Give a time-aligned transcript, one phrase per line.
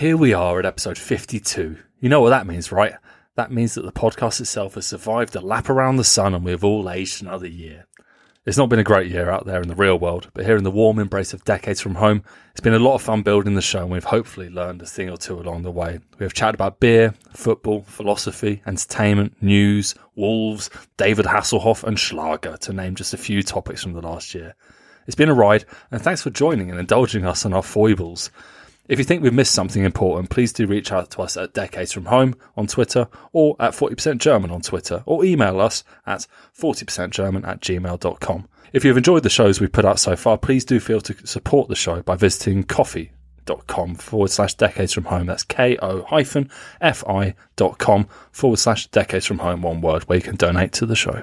[0.00, 1.76] Here we are at episode 52.
[2.00, 2.94] You know what that means, right?
[3.34, 6.64] That means that the podcast itself has survived a lap around the sun and we've
[6.64, 7.86] all aged another year.
[8.46, 10.64] It's not been a great year out there in the real world, but here in
[10.64, 13.60] the warm embrace of decades from home, it's been a lot of fun building the
[13.60, 16.00] show and we've hopefully learned a thing or two along the way.
[16.18, 22.72] We have chatted about beer, football, philosophy, entertainment, news, wolves, David Hasselhoff and Schlager, to
[22.72, 24.54] name just a few topics from the last year.
[25.06, 28.30] It's been a ride, and thanks for joining and indulging us on our foibles.
[28.90, 31.92] If you think we've missed something important, please do reach out to us at Decades
[31.92, 36.26] From Home on Twitter or at 40% German on Twitter or email us at
[36.58, 38.48] 40%German at gmail.com.
[38.72, 41.68] If you've enjoyed the shows we've put out so far, please do feel to support
[41.68, 45.26] the show by visiting ko-fi.com forward slash decades from home.
[45.26, 50.22] That's ko hyphen fi dot com forward slash decades from home, one word, where you
[50.22, 51.22] can donate to the show.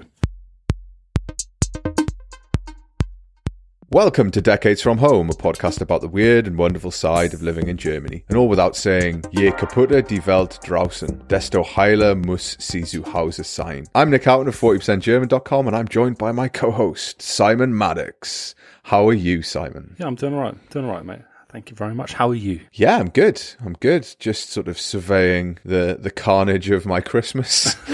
[3.91, 7.69] Welcome to Decades from Home, a podcast about the weird and wonderful side of living
[7.69, 8.25] in Germany.
[8.27, 13.45] And all without saying, Je kaputte die Welt draußen, desto heiler muss sie zu Hause
[13.45, 13.87] sein.
[13.95, 18.55] I'm Nick Houghton of 40%German.com and I'm joined by my co-host, Simon Maddox.
[18.83, 19.95] How are you, Simon?
[19.97, 20.69] Yeah, I'm doing all right.
[20.69, 21.21] Doing all right, mate.
[21.47, 22.11] Thank you very much.
[22.11, 22.59] How are you?
[22.73, 23.41] Yeah, I'm good.
[23.63, 24.05] I'm good.
[24.19, 27.77] Just sort of surveying the, the carnage of my Christmas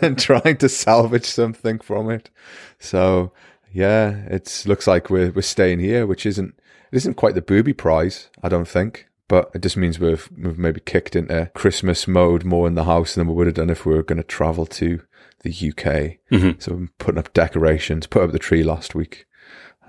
[0.00, 2.30] and trying to salvage something from it.
[2.78, 3.32] So
[3.74, 6.54] yeah, it looks like we're we're staying here, which isn't
[6.92, 9.08] it isn't quite the booby prize, I don't think.
[9.26, 13.14] But it just means we've we've maybe kicked into Christmas mode more in the house
[13.14, 15.02] than we would have done if we were going to travel to
[15.42, 16.18] the UK.
[16.30, 16.60] Mm-hmm.
[16.60, 19.26] So we're putting up decorations, put up the tree last week.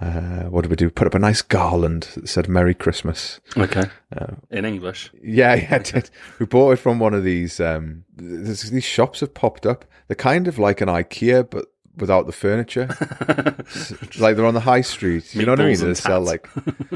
[0.02, 0.90] Uh, what did we do?
[0.90, 3.84] Put up a nice garland that said "Merry Christmas." Okay.
[4.16, 5.12] Uh, in English.
[5.22, 5.78] Yeah, yeah.
[5.78, 6.10] Did.
[6.40, 7.60] we bought it from one of these.
[7.60, 9.86] Um, these shops have popped up.
[10.08, 11.68] They're kind of like an IKEA, but
[11.98, 12.88] without the furniture.
[14.20, 15.34] like they're on the high street.
[15.36, 15.80] You know what I mean?
[15.80, 16.50] They sell like.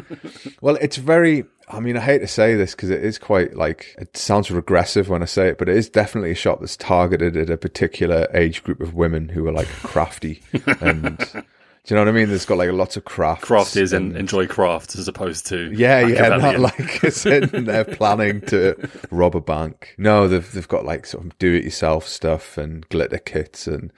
[0.62, 1.46] well, it's very.
[1.68, 5.10] I mean, I hate to say this because it is quite like it sounds regressive
[5.10, 8.28] when I say it, but it is definitely a shop that's targeted at a particular
[8.34, 10.42] age group of women who are like crafty
[10.82, 11.44] and.
[11.86, 12.30] Do you know what I mean?
[12.30, 13.46] There's got like lots of crafts.
[13.46, 18.42] Craft is and enjoy crafts as opposed to yeah, yeah, not like sitting they're planning
[18.42, 18.76] to
[19.10, 19.96] rob a bank.
[19.98, 23.92] No, they've they've got like sort of do it yourself stuff and glitter kits and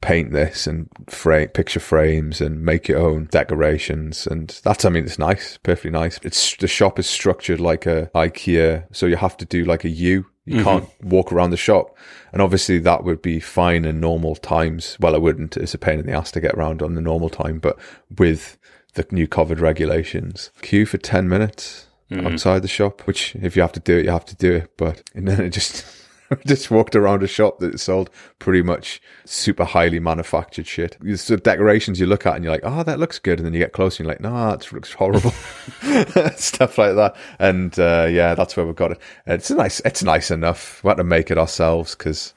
[0.00, 4.26] paint this and frame picture frames and make your own decorations.
[4.26, 6.18] And that's I mean it's nice perfectly nice.
[6.22, 9.88] It's the shop is structured like a IKEA so you have to do like a
[9.88, 10.26] U.
[10.44, 10.64] You mm-hmm.
[10.64, 11.96] can't walk around the shop.
[12.32, 14.96] And obviously that would be fine in normal times.
[15.00, 15.56] Well it wouldn't.
[15.56, 17.78] It's a pain in the ass to get around on the normal time but
[18.18, 18.56] with
[18.94, 20.50] the new COVID regulations.
[20.62, 22.26] Queue for 10 minutes mm-hmm.
[22.26, 24.70] outside the shop which if you have to do it you have to do it
[24.76, 25.84] but and then it just
[26.46, 30.96] just walked around a shop that sold pretty much super highly manufactured shit.
[31.00, 33.38] There's the decorations you look at and you're like, oh, that looks good.
[33.38, 35.30] And then you get close and you're like, no, it looks horrible.
[36.36, 37.16] Stuff like that.
[37.38, 38.98] And uh, yeah, that's where we got it.
[39.26, 39.80] It's nice.
[39.80, 40.82] It's nice enough.
[40.82, 42.34] We had to make it ourselves because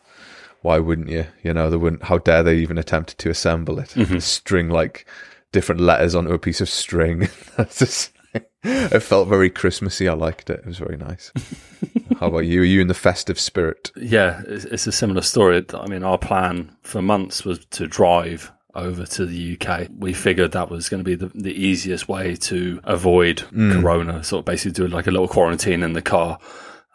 [0.61, 1.25] why wouldn't you?
[1.43, 3.89] You know, they wouldn't, how dare they even attempt to assemble it?
[3.89, 4.19] Mm-hmm.
[4.19, 5.05] String like
[5.51, 7.27] different letters onto a piece of string.
[7.57, 8.13] That's just,
[8.63, 10.07] it felt very Christmassy.
[10.07, 10.59] I liked it.
[10.59, 11.31] It was very nice.
[12.19, 12.61] How about you?
[12.61, 13.91] Are you in the festive spirit?
[13.95, 15.65] Yeah, it's, a similar story.
[15.73, 19.87] I mean, our plan for months was to drive over to the UK.
[19.97, 23.81] We figured that was going to be the, the easiest way to avoid mm.
[23.81, 26.37] Corona, sort of basically do like a little quarantine in the car.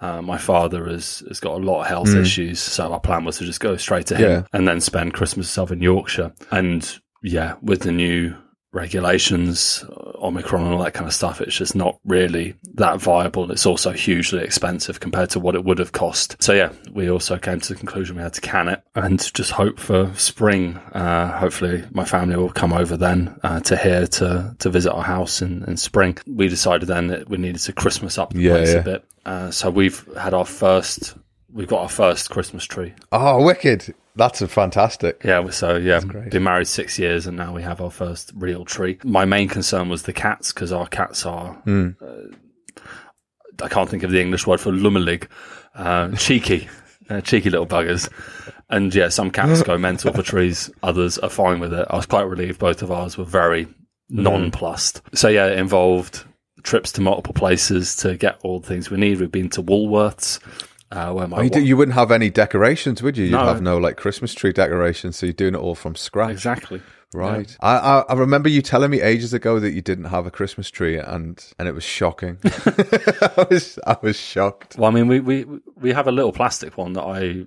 [0.01, 2.21] Uh, my father has, has got a lot of health mm.
[2.21, 4.43] issues, so our plan was to just go straight to him yeah.
[4.53, 6.33] and then spend Christmas itself in Yorkshire.
[6.53, 8.37] And yeah, with the new
[8.77, 9.85] regulations,
[10.23, 11.41] Omicron, and all that kind of stuff.
[11.41, 13.51] It's just not really that viable.
[13.51, 16.37] It's also hugely expensive compared to what it would have cost.
[16.41, 19.51] So yeah, we also came to the conclusion we had to can it and just
[19.51, 20.77] hope for spring.
[20.93, 25.03] Uh, hopefully, my family will come over then uh, to here to to visit our
[25.03, 26.19] house in, in spring.
[26.27, 28.81] We decided then that we needed to Christmas up the yeah, place yeah.
[28.81, 29.05] a bit.
[29.25, 31.17] Uh, so we've had our first.
[31.53, 32.93] We've got our first Christmas tree.
[33.13, 33.95] Oh, wicked!
[34.17, 35.23] That's a fantastic.
[35.25, 38.99] Yeah, so yeah, been married six years and now we have our first real tree.
[39.05, 41.95] My main concern was the cats because our cats are, mm.
[42.01, 42.83] uh,
[43.63, 45.29] I can't think of the English word for lummelig,
[45.75, 46.69] uh, cheeky,
[47.11, 48.11] uh, cheeky little buggers.
[48.71, 51.87] And yeah, some cats go mental for trees, others are fine with it.
[51.91, 54.23] I was quite relieved both of ours were very hmm.
[54.23, 55.05] nonplussed.
[55.05, 55.19] Mm.
[55.19, 56.25] So yeah, it involved
[56.63, 59.21] trips to multiple places to get all the things we need.
[59.21, 60.41] We've been to Woolworths.
[60.91, 63.25] Uh, where my oh, you, you, wouldn't have any decorations, would you?
[63.25, 63.47] You'd no.
[63.47, 66.31] have no like Christmas tree decorations, so you're doing it all from scratch.
[66.31, 66.81] Exactly.
[67.13, 67.51] Right.
[67.51, 67.69] Yeah.
[67.69, 70.71] I, I, I remember you telling me ages ago that you didn't have a Christmas
[70.71, 72.39] tree, and and it was shocking.
[72.45, 74.77] I was I was shocked.
[74.79, 75.45] Well, I mean, we we
[75.77, 77.47] we have a little plastic one that I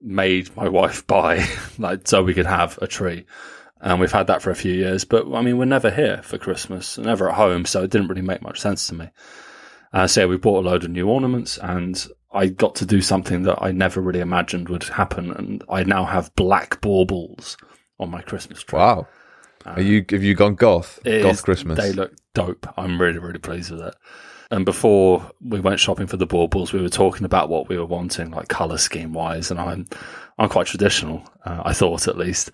[0.00, 1.46] made my wife buy,
[1.78, 3.26] like so we could have a tree.
[3.80, 6.36] And we've had that for a few years, but I mean, we're never here for
[6.36, 9.10] Christmas, never at home, so it didn't really make much sense to me.
[9.92, 13.00] Uh, so yeah, we bought a load of new ornaments and I got to do
[13.00, 15.30] something that I never really imagined would happen.
[15.32, 17.56] And I now have black baubles
[17.98, 18.78] on my Christmas tree.
[18.78, 19.06] Wow.
[19.66, 20.98] Are you have you gone goth?
[21.04, 21.78] Goth is- Christmas.
[21.78, 22.66] They look dope.
[22.76, 23.94] I'm really, really pleased with it.
[24.50, 27.84] And before we went shopping for the baubles, we were talking about what we were
[27.84, 29.50] wanting, like color scheme wise.
[29.50, 29.86] And I'm,
[30.38, 31.22] I'm quite traditional.
[31.44, 32.50] Uh, I thought at least.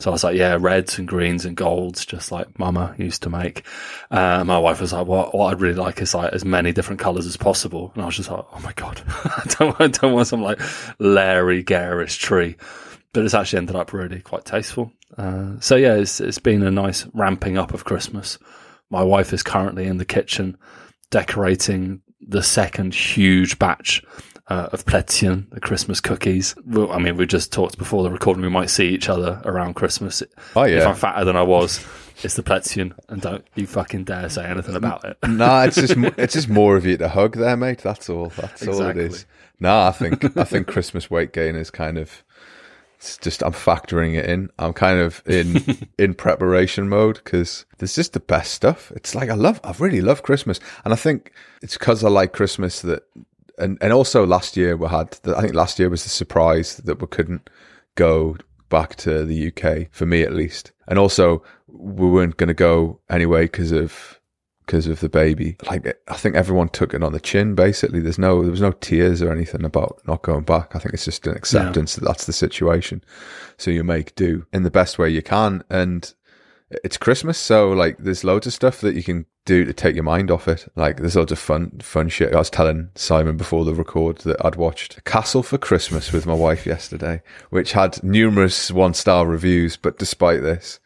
[0.00, 3.30] So I was like, yeah, reds and greens and golds, just like Mama used to
[3.30, 3.64] make.
[4.10, 7.00] Uh, my wife was like, what, what I'd really like is like as many different
[7.00, 7.92] colors as possible.
[7.94, 10.60] And I was just like, oh my god, I don't, I don't want some like
[10.98, 12.56] Larry garish tree.
[13.12, 14.92] But it's actually ended up really quite tasteful.
[15.16, 18.38] Uh, so yeah, it's, it's been a nice ramping up of Christmas.
[18.90, 20.56] My wife is currently in the kitchen
[21.10, 24.02] decorating the second huge batch
[24.48, 26.54] uh, of Plätzchen, the Christmas cookies.
[26.66, 28.42] Well, I mean, we just talked before the recording.
[28.42, 30.22] We might see each other around Christmas.
[30.54, 30.78] Oh yeah.
[30.78, 30.86] If.
[30.86, 31.84] I'm fatter than I was,
[32.22, 35.16] it's the Plätzchen, and don't you fucking dare say anything about it.
[35.28, 37.78] nah, it's just it's just more of you to hug there, mate.
[37.78, 38.28] That's all.
[38.28, 39.12] That's all it is.
[39.14, 39.34] Exactly.
[39.60, 42.22] Nah, I think I think Christmas weight gain is kind of.
[42.96, 44.50] It's just I'm factoring it in.
[44.58, 48.92] I'm kind of in in preparation mode because there's just the best stuff.
[48.92, 52.32] It's like I love, I really love Christmas, and I think it's because I like
[52.32, 53.02] Christmas that,
[53.58, 55.12] and and also last year we had.
[55.22, 57.48] The, I think last year was the surprise that we couldn't
[57.94, 58.36] go
[58.68, 63.00] back to the UK for me at least, and also we weren't going to go
[63.10, 64.20] anyway because of
[64.66, 65.56] because of the baby.
[65.66, 67.54] Like I think everyone took it on the chin.
[67.54, 70.74] Basically, there's no there was no tears or anything about not going back.
[70.74, 73.02] I think it's just an acceptance that that's the situation.
[73.56, 76.12] So you make do in the best way you can, and
[76.70, 80.04] it's Christmas, so like there's loads of stuff that you can do to take your
[80.04, 80.66] mind off it.
[80.76, 82.34] Like there's loads of fun fun shit.
[82.34, 86.34] I was telling Simon before the record that I'd watched Castle for Christmas with my
[86.34, 90.80] wife yesterday, which had numerous one star reviews, but despite this,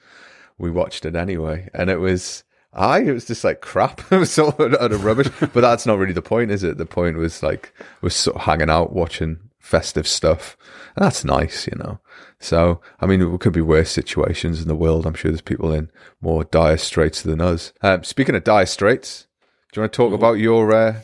[0.58, 2.44] we watched it anyway, and it was.
[2.70, 4.02] I it was just like crap.
[4.12, 5.30] It was sort of utter rubbish.
[5.40, 6.76] But that's not really the point, is it?
[6.76, 7.72] The point was like
[8.02, 10.56] was sort of hanging out, watching festive stuff,
[10.94, 12.00] and that's nice, you know.
[12.40, 15.06] So I mean, it could be worse situations in the world.
[15.06, 15.90] I'm sure there's people in
[16.20, 17.72] more dire straits than us.
[17.82, 19.26] Um, speaking of dire straits,
[19.72, 21.02] do you want to talk about your uh,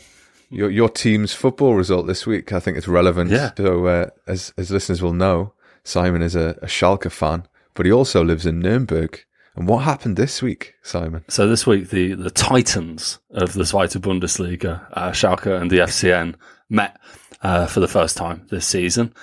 [0.51, 2.53] your your team's football result this week?
[2.53, 3.31] I think it's relevant.
[3.31, 3.53] Yeah.
[3.57, 5.55] So uh, as as listeners will know,
[5.85, 9.25] Simon is a, a Schalke fan, but he also lives in Nuremberg.
[9.57, 11.25] And what happened this week, Simon?
[11.29, 16.35] So this week, the, the titans of the Zweite Bundesliga, uh, Schalke and the FCN,
[16.69, 16.99] met
[17.43, 19.15] uh, for the first time this season.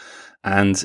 [0.44, 0.82] And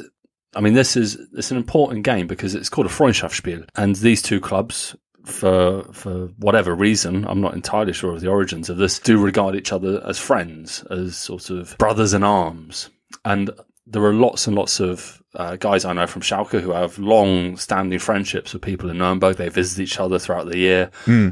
[0.56, 4.23] I mean, this is it's an important game because it's called a Freundschaftsspiel, and these
[4.23, 4.97] two clubs.
[5.25, 9.00] For for whatever reason, I'm not entirely sure of the origins of this.
[9.00, 12.91] Do regard each other as friends, as sort of brothers in arms,
[13.25, 13.50] and
[13.88, 17.99] there are lots and lots of uh, guys I know from Schalke who have long-standing
[17.99, 19.37] friendships with people in Nuremberg.
[19.37, 20.91] They visit each other throughout the year,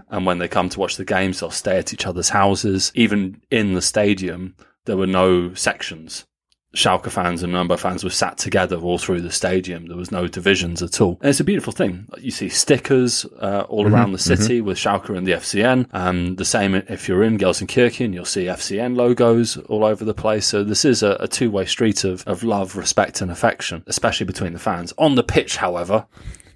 [0.09, 2.91] and when they come to watch the games, they'll stay at each other's houses.
[2.97, 4.57] Even in the stadium,
[4.87, 6.27] there were no sections.
[6.75, 9.87] Schalke fans and Nuremberg fans were sat together all through the stadium.
[9.87, 11.19] There was no divisions at all.
[11.21, 12.09] And it's a beautiful thing.
[12.19, 15.89] You see stickers uh, all around the city with Schalke and the FCN.
[15.93, 20.47] Um, the same if you're in Gelsenkirchen, you'll see FCN logos all over the place.
[20.47, 24.53] So this is a, a two-way street of, of love, respect and affection, especially between
[24.53, 24.93] the fans.
[24.99, 26.07] On the pitch, however,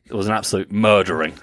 [0.06, 1.32] it was an absolute murdering.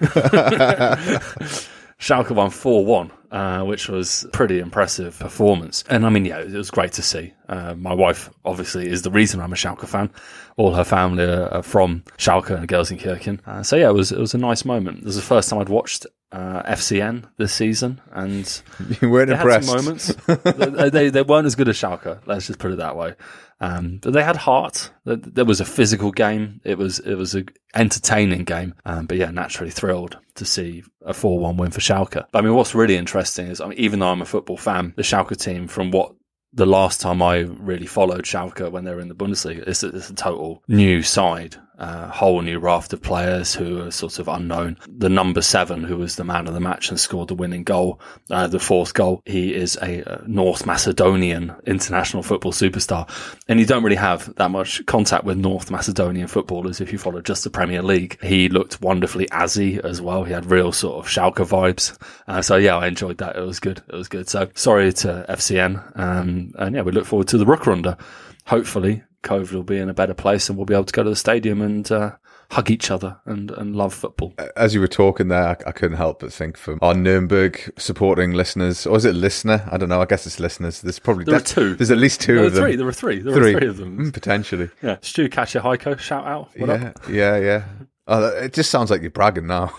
[1.98, 5.84] Schalke won 4 1, uh, which was a pretty impressive performance.
[5.90, 7.34] And I mean, yeah, it was great to see.
[7.50, 10.10] Uh, my wife, obviously, is the reason I'm a Schalke fan.
[10.56, 13.46] All her family are, from Schalke and Gelsenkirchen.
[13.46, 15.00] Uh, so yeah, it was, it was a nice moment.
[15.00, 18.62] It was the first time I'd watched uh, FCN this season, and
[19.02, 19.68] You weren't impressed.
[19.68, 20.06] moments.
[20.26, 22.18] they, they, they weren't as good as Schalke.
[22.24, 23.16] Let's just put it that way.
[23.60, 24.90] Um, but they had heart.
[25.04, 26.60] There- was a physical game.
[26.64, 28.74] It was it was an entertaining game.
[28.84, 32.24] Um, but yeah, naturally thrilled to see a four one win for Schalke.
[32.34, 35.02] I mean, what's really interesting is, I mean, even though I'm a football fan, the
[35.02, 36.14] Schalke team, from what
[36.52, 40.10] the last time I really followed Schalke when they were in the Bundesliga, it's it's
[40.10, 44.78] a total new side, a whole new raft of players who are sort of unknown.
[44.88, 48.00] The number seven, who was the man of the match and scored the winning goal,
[48.30, 53.08] uh, the fourth goal, he is a North Macedonian international football superstar.
[53.48, 57.20] And you don't really have that much contact with North Macedonian footballers if you follow
[57.20, 58.22] just the Premier League.
[58.22, 60.24] He looked wonderfully azzy as well.
[60.24, 61.96] He had real sort of Schalke vibes.
[62.26, 63.36] Uh, so yeah, I enjoyed that.
[63.36, 63.82] It was good.
[63.88, 64.28] It was good.
[64.28, 65.98] So sorry to FCN.
[65.98, 67.98] Um, and yeah, we look forward to the Rückrunde.
[68.46, 71.10] Hopefully COVID will be in a better place and we'll be able to go to
[71.10, 72.12] the stadium and, uh,
[72.52, 74.32] hug each other and, and love football.
[74.56, 78.32] As you were talking there, I, I couldn't help but think for our Nuremberg supporting
[78.34, 79.68] listeners, or is it listener?
[79.70, 80.00] I don't know.
[80.00, 80.80] I guess it's listeners.
[80.80, 81.74] There's probably There are two.
[81.74, 82.62] There's at least two There of them.
[82.62, 82.76] three.
[82.76, 83.18] There are three.
[83.18, 83.54] There Three.
[83.54, 83.98] were three of them.
[83.98, 84.70] Mm, potentially.
[84.80, 84.98] Yeah.
[85.02, 86.50] Stu Kachaheiko, shout out.
[86.56, 87.08] What yeah, up?
[87.08, 87.64] yeah, yeah.
[88.06, 89.74] Oh, it just sounds like you're bragging now.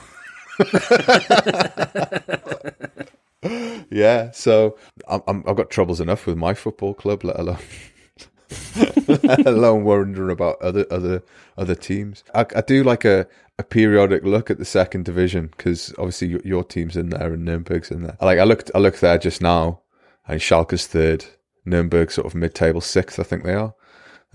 [3.89, 4.77] yeah, so
[5.07, 7.59] I'm, I'm, I've got troubles enough with my football club, let alone
[9.07, 11.23] let alone wondering about other other
[11.57, 12.23] other teams.
[12.33, 13.27] I, I do like a,
[13.59, 17.45] a periodic look at the second division because obviously your, your, team's in there and
[17.45, 18.17] Nuremberg's in there.
[18.21, 19.81] Like I looked, I looked there just now,
[20.27, 21.25] and Schalke's third,
[21.65, 23.73] Nuremberg sort of mid-table sixth, I think they are.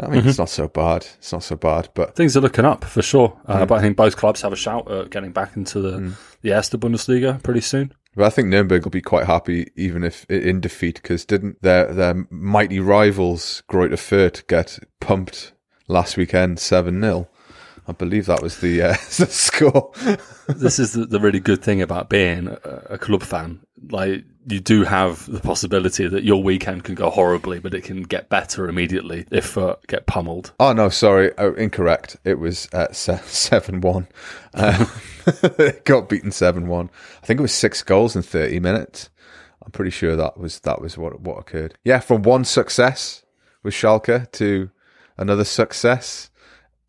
[0.01, 0.31] I mean, mm-hmm.
[0.31, 1.07] it's not so bad.
[1.19, 3.39] It's not so bad, but things are looking up for sure.
[3.47, 3.69] Uh, mm.
[3.69, 6.15] But I think both clubs have a shout at getting back into the mm.
[6.41, 7.93] the Erste Bundesliga pretty soon.
[8.15, 11.93] But I think Nuremberg will be quite happy, even if in defeat, because didn't their
[11.93, 15.53] their mighty rivals Greuther Fürth get pumped
[15.89, 17.29] last weekend seven 0
[17.87, 19.93] I believe that was the, uh, the score.
[20.47, 23.61] this is the, the, really good thing about being a, a, club fan.
[23.91, 28.03] Like you do have the possibility that your weekend can go horribly, but it can
[28.03, 30.53] get better immediately if uh, get pummeled.
[30.59, 32.17] Oh no, sorry, oh, incorrect.
[32.25, 34.09] It was uh, seven one.
[34.55, 34.85] Uh,
[35.85, 36.91] got beaten seven one.
[37.23, 39.11] I think it was six goals in thirty minutes.
[39.65, 41.75] I'm pretty sure that was that was what what occurred.
[41.85, 43.25] Yeah, from one success
[43.63, 44.71] with Schalke to
[45.17, 46.31] another success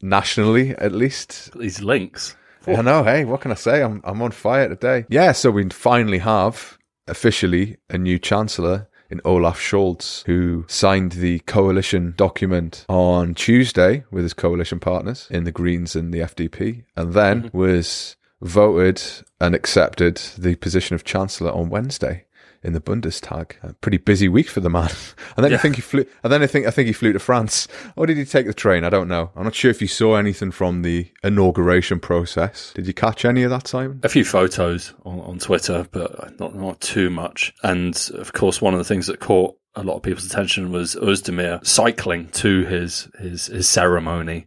[0.01, 1.51] nationally, at least.
[1.57, 2.35] These links.
[2.65, 3.03] I know.
[3.03, 3.83] Hey, what can I say?
[3.83, 5.05] I'm I'm on fire today.
[5.09, 11.39] Yeah, so we finally have officially a new chancellor in Olaf Scholz, who signed the
[11.39, 17.13] coalition document on Tuesday with his coalition partners in the Greens and the FDP, and
[17.13, 17.57] then mm-hmm.
[17.57, 19.01] was voted
[19.39, 22.25] and accepted the position of chancellor on Wednesday
[22.63, 23.53] in the Bundestag.
[23.63, 24.89] A pretty busy week for the man.
[25.35, 25.57] And then yeah.
[25.57, 26.05] I think he flew.
[26.23, 27.67] And then I think I think he flew to France.
[27.95, 28.83] Or did he take the train?
[28.83, 29.31] I don't know.
[29.35, 32.71] I'm not sure if you saw anything from the inauguration process.
[32.75, 33.99] Did you catch any of that, Simon?
[34.03, 37.53] A few photos on, on Twitter, but not not too much.
[37.63, 40.95] And of course, one of the things that caught a lot of people's attention was
[40.95, 44.45] Özdemir cycling to his his, his ceremony.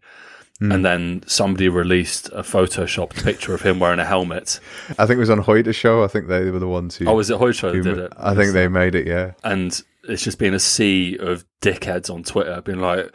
[0.61, 0.75] Mm.
[0.75, 4.59] And then somebody released a photoshopped picture of him wearing a helmet.
[4.99, 6.03] I think it was on heute's show.
[6.03, 7.07] I think they were the ones who.
[7.07, 8.13] Oh, was it heute that did it?
[8.17, 9.33] I think they made it, yeah.
[9.45, 13.15] And it's just been a sea of dickheads on Twitter being like,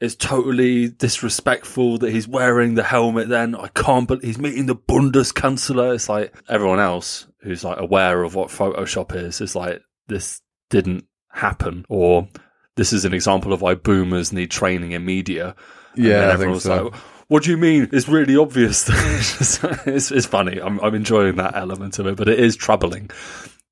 [0.00, 3.54] it's totally disrespectful that he's wearing the helmet then.
[3.54, 5.94] I can't believe he's meeting the Bundeskanzler.
[5.94, 11.04] It's like everyone else who's like aware of what Photoshop is, is like, this didn't
[11.30, 11.84] happen.
[11.90, 12.26] Or
[12.76, 15.54] this is an example of why boomers need training in media
[15.94, 16.84] yeah, everyone was so.
[16.84, 16.94] like,
[17.28, 17.88] "What do you mean?
[17.92, 18.88] It's really obvious."
[19.86, 20.60] it's, it's funny.
[20.60, 23.10] I'm I'm enjoying that element of it, but it is troubling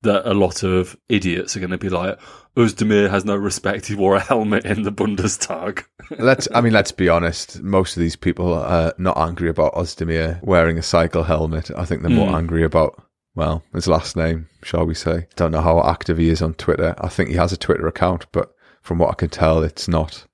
[0.01, 2.17] that a lot of idiots are going to be like,
[2.55, 3.85] Özdemir has no respect.
[3.85, 5.83] He wore a helmet in the Bundestag.
[6.19, 7.61] let's, I mean, let's be honest.
[7.61, 11.69] Most of these people are not angry about Özdemir wearing a cycle helmet.
[11.75, 12.37] I think they're more mm.
[12.37, 13.01] angry about,
[13.35, 15.27] well, his last name, shall we say.
[15.35, 16.95] Don't know how active he is on Twitter.
[16.99, 20.25] I think he has a Twitter account, but from what I can tell, it's not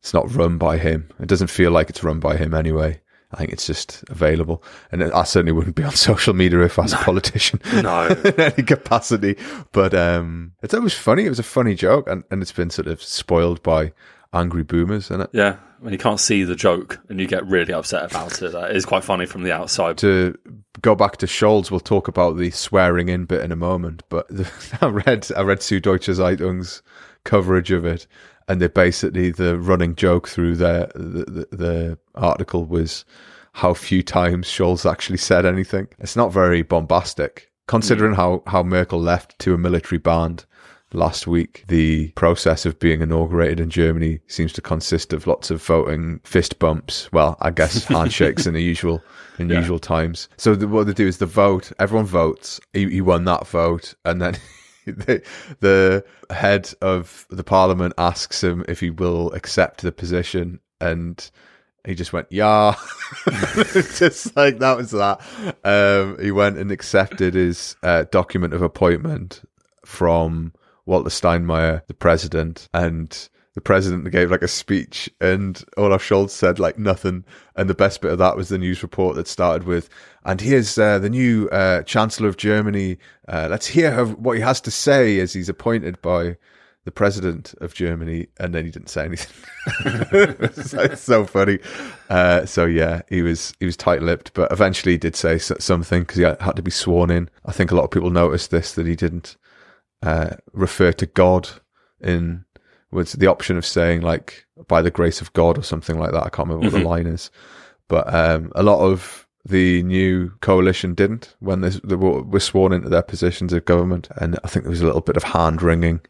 [0.00, 1.08] it's not run by him.
[1.20, 3.00] It doesn't feel like it's run by him anyway.
[3.32, 4.62] I think it's just available.
[4.90, 7.00] And I certainly wouldn't be on social media if I was no.
[7.00, 7.60] a politician.
[7.82, 8.08] No.
[8.08, 9.36] in any capacity.
[9.72, 11.26] But um, it's always funny.
[11.26, 12.08] It was a funny joke.
[12.08, 13.92] And, and it's been sort of spoiled by
[14.32, 15.30] angry boomers, isn't it?
[15.32, 15.56] Yeah.
[15.80, 18.84] When you can't see the joke and you get really upset about it, that is
[18.84, 19.96] quite funny from the outside.
[19.98, 20.36] To
[20.82, 24.02] go back to Scholz, we'll talk about the swearing in bit in a moment.
[24.08, 24.50] But the,
[24.82, 26.82] I read I read Süddeutsche Zeitung's
[27.24, 28.06] coverage of it,
[28.50, 33.04] and they basically the running joke through the, the, the article was
[33.52, 35.86] how few times Scholz actually said anything.
[36.00, 38.16] It's not very bombastic, considering mm.
[38.16, 40.46] how how Merkel left to a military band
[40.92, 41.64] last week.
[41.68, 46.58] The process of being inaugurated in Germany seems to consist of lots of voting, fist
[46.58, 47.08] bumps.
[47.12, 49.00] Well, I guess handshakes in the usual
[49.38, 49.60] in yeah.
[49.60, 50.28] usual times.
[50.38, 51.70] So the, what they do is the vote.
[51.78, 52.58] Everyone votes.
[52.72, 54.36] He, he won that vote, and then
[55.06, 55.22] the,
[55.60, 56.04] the
[56.34, 61.30] head of the parliament asks him if he will accept the position, and
[61.86, 62.74] he just went, "Yeah,"
[63.96, 65.20] just like that was that.
[65.64, 69.42] Um, he went and accepted his uh, document of appointment
[69.84, 70.52] from
[70.86, 73.28] Walter Steinmeier, the president, and
[73.60, 77.24] the president gave like a speech and Olaf Scholz said like nothing.
[77.56, 79.90] And the best bit of that was the news report that started with,
[80.24, 82.96] and here's uh, the new uh, Chancellor of Germany.
[83.28, 86.38] Uh, let's hear what he has to say as he's appointed by
[86.86, 88.28] the president of Germany.
[88.38, 89.36] And then he didn't say anything.
[90.14, 91.58] it's so funny.
[92.08, 96.00] Uh, so yeah, he was, he was tight lipped, but eventually he did say something
[96.00, 97.28] because he had to be sworn in.
[97.44, 99.36] I think a lot of people noticed this, that he didn't
[100.02, 101.50] uh, refer to God
[102.00, 102.46] in
[102.90, 106.24] was the option of saying like by the grace of God or something like that.
[106.24, 106.66] I can't remember mm-hmm.
[106.66, 107.06] what the mm-hmm.
[107.06, 107.30] line is,
[107.88, 112.88] but um, a lot of the new coalition didn't when they, they were sworn into
[112.88, 116.00] their positions of government, and I think there was a little bit of hand wringing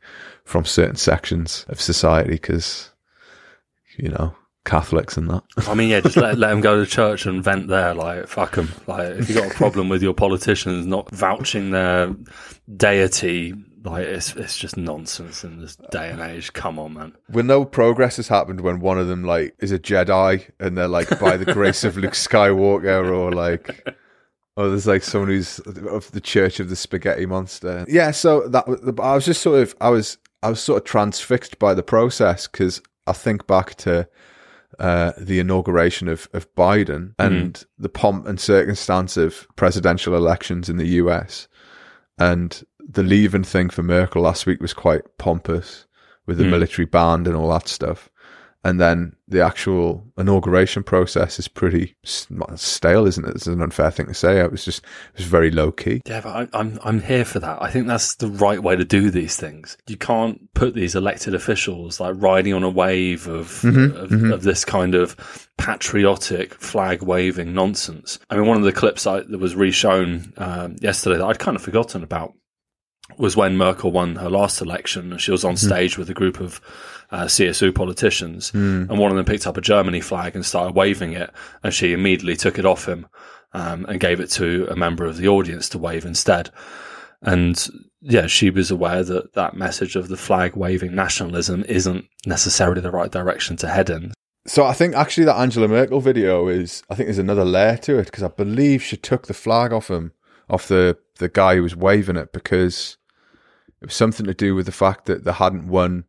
[0.45, 2.91] from certain sections of society because
[3.97, 4.35] you know
[4.65, 5.43] Catholics and that.
[5.67, 7.95] I mean, yeah, just let, let them go to church and vent there.
[7.95, 8.71] Like, fuck them.
[8.87, 12.15] Like, if you got a problem with your politicians not vouching their
[12.77, 16.53] deity, like, it's it's just nonsense in this day and age.
[16.53, 17.17] Come on, man.
[17.29, 20.89] When no progress has happened when one of them like is a Jedi and they're
[20.89, 23.97] like by the grace of Luke Skywalker or like
[24.57, 27.87] Oh, there's like someone who's of the Church of the Spaghetti Monster.
[27.89, 28.67] Yeah, so that
[29.01, 32.47] I was just sort of I was I was sort of transfixed by the process
[32.47, 34.07] because I think back to
[34.79, 37.65] uh, the inauguration of of Biden and mm.
[37.79, 41.49] the pomp and circumstance of presidential elections in the US,
[42.19, 45.87] and the leaving thing for Merkel last week was quite pompous
[46.27, 46.51] with the mm.
[46.51, 48.11] military band and all that stuff
[48.63, 53.35] and then the actual inauguration process is pretty stale, isn't it?
[53.35, 54.39] It's an unfair thing to say.
[54.39, 56.03] It was just it was very low key.
[56.05, 57.63] Yeah, but I'm I'm here for that.
[57.63, 59.79] I think that's the right way to do these things.
[59.87, 64.33] You can't put these elected officials like riding on a wave of mm-hmm, of, mm-hmm.
[64.33, 68.19] of, this kind of patriotic flag waving nonsense.
[68.29, 71.57] I mean, one of the clips I, that was reshown um, yesterday that I'd kind
[71.57, 72.35] of forgotten about
[73.19, 75.17] was when Merkel won her last election.
[75.19, 75.67] She was on mm-hmm.
[75.67, 76.61] stage with a group of
[77.11, 78.89] uh, CSU politicians, mm.
[78.89, 81.31] and one of them picked up a Germany flag and started waving it,
[81.63, 83.07] and she immediately took it off him
[83.53, 86.51] um, and gave it to a member of the audience to wave instead.
[87.23, 87.69] And
[88.01, 92.91] yeah, she was aware that that message of the flag waving nationalism isn't necessarily the
[92.91, 94.13] right direction to head in.
[94.47, 97.99] So I think actually that Angela Merkel video is, I think there's another layer to
[97.99, 100.13] it because I believe she took the flag off him,
[100.49, 102.97] off the the guy who was waving it because
[103.83, 106.05] it was something to do with the fact that they hadn't won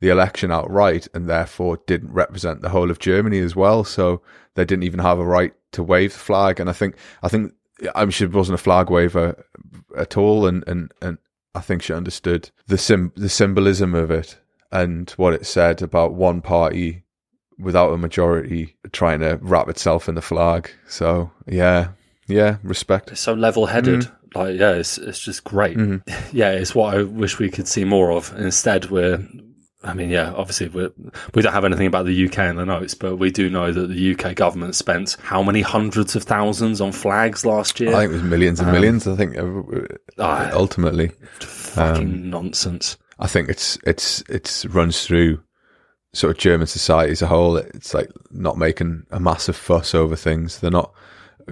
[0.00, 3.84] the election outright and therefore didn't represent the whole of Germany as well.
[3.84, 4.20] So
[4.54, 6.60] they didn't even have a right to wave the flag.
[6.60, 7.52] And I think, I think,
[7.94, 9.44] I'm she wasn't a flag waver
[9.96, 10.46] at all.
[10.46, 11.18] And, and, and
[11.54, 14.38] I think she understood the sim, the symbolism of it
[14.72, 17.04] and what it said about one party
[17.58, 20.70] without a majority trying to wrap itself in the flag.
[20.88, 21.90] So yeah,
[22.26, 23.16] yeah, respect.
[23.16, 24.00] So level headed.
[24.00, 24.12] Mm.
[24.34, 25.76] Like, yeah, it's it's just great.
[25.76, 26.10] Mm-hmm.
[26.36, 28.32] Yeah, it's what I wish we could see more of.
[28.36, 29.24] Instead, we're
[29.84, 30.88] I mean, yeah, obviously we
[31.34, 33.88] we don't have anything about the UK in the notes, but we do know that
[33.88, 37.94] the UK government spent how many hundreds of thousands on flags last year?
[37.94, 39.06] I think it was millions and um, millions.
[39.06, 42.96] I think uh, ultimately, fucking um, nonsense.
[43.18, 45.42] I think it's it's it's runs through
[46.14, 47.56] sort of German society as a whole.
[47.56, 50.60] It's like not making a massive fuss over things.
[50.60, 50.92] They're not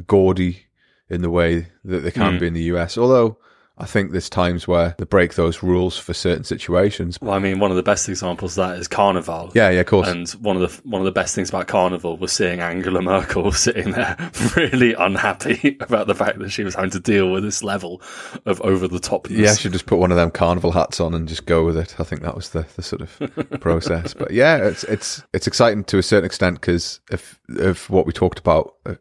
[0.07, 0.67] gaudy
[1.13, 2.41] in the way that they can mm.
[2.41, 3.39] be in the US, although
[3.79, 7.19] I think there's times where they break those rules for certain situations.
[7.21, 9.51] Well, I mean, one of the best examples of that is Carnival.
[9.55, 10.09] Yeah, yeah, of course.
[10.09, 13.51] And one of the one of the best things about Carnival was seeing Angela Merkel
[13.53, 14.17] sitting there
[14.57, 18.03] really unhappy about the fact that she was having to deal with this level
[18.45, 19.29] of over the top.
[19.31, 21.99] Yeah, she just put one of them Carnival hats on and just go with it.
[21.99, 24.15] I think that was the, the sort of process.
[24.15, 28.13] But yeah, it's it's it's exciting to a certain extent because of of what we
[28.13, 28.97] talked about a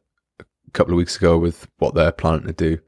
[0.74, 2.80] couple of weeks ago with what they're planning to do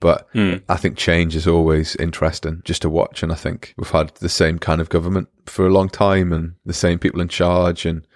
[0.00, 0.62] but mm.
[0.68, 3.22] I think change is always interesting just to watch.
[3.22, 6.54] And I think we've had the same kind of government for a long time and
[6.64, 7.84] the same people in charge.
[7.84, 8.06] And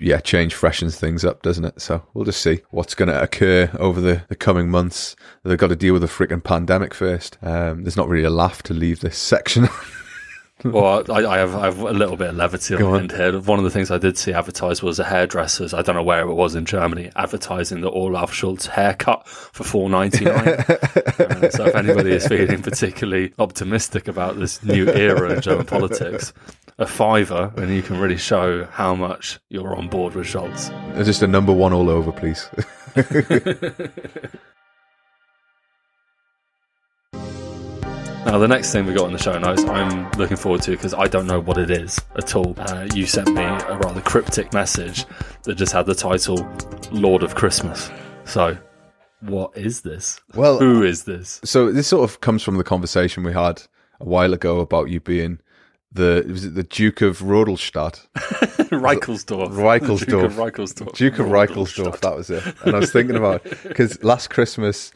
[0.00, 1.80] yeah, change freshens things up, doesn't it?
[1.80, 5.14] So we'll just see what's going to occur over the, the coming months.
[5.44, 7.38] They've got to deal with the freaking pandemic first.
[7.40, 9.68] Um, there's not really a laugh to leave this section.
[10.64, 13.40] well, I, I, have I have a little bit of levity on, on here.
[13.40, 15.72] One of the things I did see advertised was a hairdresser's.
[15.72, 19.88] I don't know where it was in Germany, advertising the Olaf Scholz haircut for four
[19.88, 20.48] ninety nine.
[20.48, 26.32] uh, so if anybody is feeling particularly optimistic about this new era in German politics,
[26.78, 30.70] a fiver, and you can really show how much you're on board with Scholz.
[31.04, 32.48] Just a number one all over, please.
[38.26, 40.92] Now, the next thing we got in the show notes, I'm looking forward to because
[40.92, 42.54] I don't know what it is at all.
[42.58, 45.06] Uh, you sent me a rather cryptic message
[45.44, 46.46] that just had the title
[46.92, 47.90] Lord of Christmas.
[48.26, 48.58] So,
[49.20, 50.20] what is this?
[50.34, 51.40] Well, who is this?
[51.44, 53.62] So, this sort of comes from the conversation we had
[54.00, 55.40] a while ago about you being
[55.90, 58.06] the was it the Duke of Rodelstadt?
[58.70, 59.50] Reichelsdorf.
[59.80, 60.06] Reichelsdorf.
[60.06, 60.94] Duke of Reichelsdorf.
[60.94, 62.44] Duke of Reichelsdorf, that was it.
[62.64, 64.92] And I was thinking about because last Christmas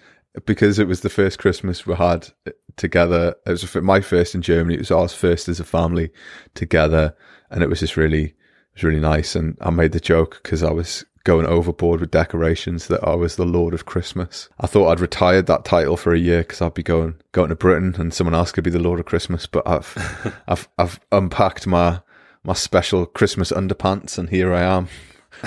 [0.47, 2.29] because it was the first Christmas we had
[2.77, 3.35] together.
[3.47, 4.75] It was my first in Germany.
[4.75, 6.11] It was ours first as a family
[6.55, 7.17] together,
[7.51, 8.35] and it was just really, it
[8.75, 9.35] was really nice.
[9.35, 13.37] And I made the joke because I was going overboard with decorations that I was
[13.37, 14.49] the Lord of Christmas.
[14.61, 17.57] I thought I'd retired that title for a year because I'd be going going to
[17.57, 19.47] Britain and someone else could be the Lord of Christmas.
[19.47, 22.01] But I've I've I've unpacked my
[22.45, 24.89] my special Christmas underpants and here I am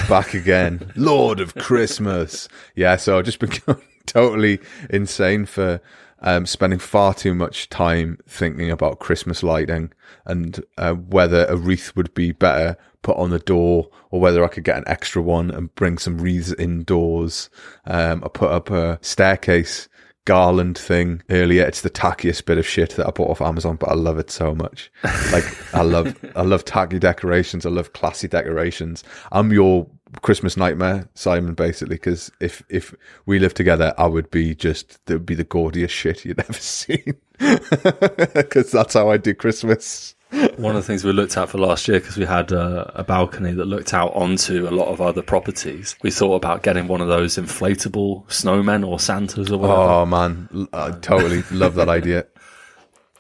[0.09, 2.49] back again, Lord of Christmas.
[2.75, 5.80] Yeah, so I've just been going totally insane for
[6.20, 9.91] um, spending far too much time thinking about Christmas lighting
[10.26, 14.48] and uh, whether a wreath would be better put on the door or whether I
[14.48, 17.50] could get an extra one and bring some wreaths indoors.
[17.86, 19.88] Um, I put up a staircase
[20.26, 21.63] garland thing earlier.
[21.63, 24.30] It's the tackiest bit of shit that I bought off Amazon, but I love it
[24.30, 24.91] so much.
[25.32, 27.65] Like I love, I love tacky decorations.
[27.65, 29.06] I love classy decorations.
[29.32, 29.88] I'm your
[30.22, 32.93] Christmas nightmare, Simon, basically, because if, if
[33.26, 36.54] we lived together, I would be just, there would be the gaudiest shit you'd ever
[36.54, 37.15] seen.
[37.39, 40.15] Cause that's how I do Christmas.
[40.58, 43.04] One of the things we looked at for last year because we had uh, a
[43.04, 45.96] balcony that looked out onto a lot of other properties.
[46.02, 49.80] We thought about getting one of those inflatable snowmen or Santas or whatever.
[49.80, 52.26] Oh man, I totally love that idea.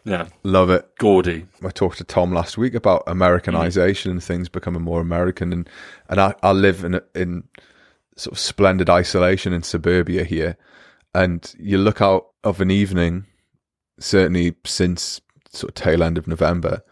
[0.07, 0.89] Yeah, Love it.
[0.99, 1.45] gaudy.
[1.61, 5.69] I talked to Tom last week about Americanization and things becoming more American, and
[6.07, 7.43] and I, I live in in
[8.15, 10.55] sort of splendid isolation in suburbia here,
[11.13, 13.25] and you look out of an evening,
[13.99, 15.19] certainly since
[15.51, 16.83] sort of tail end of November,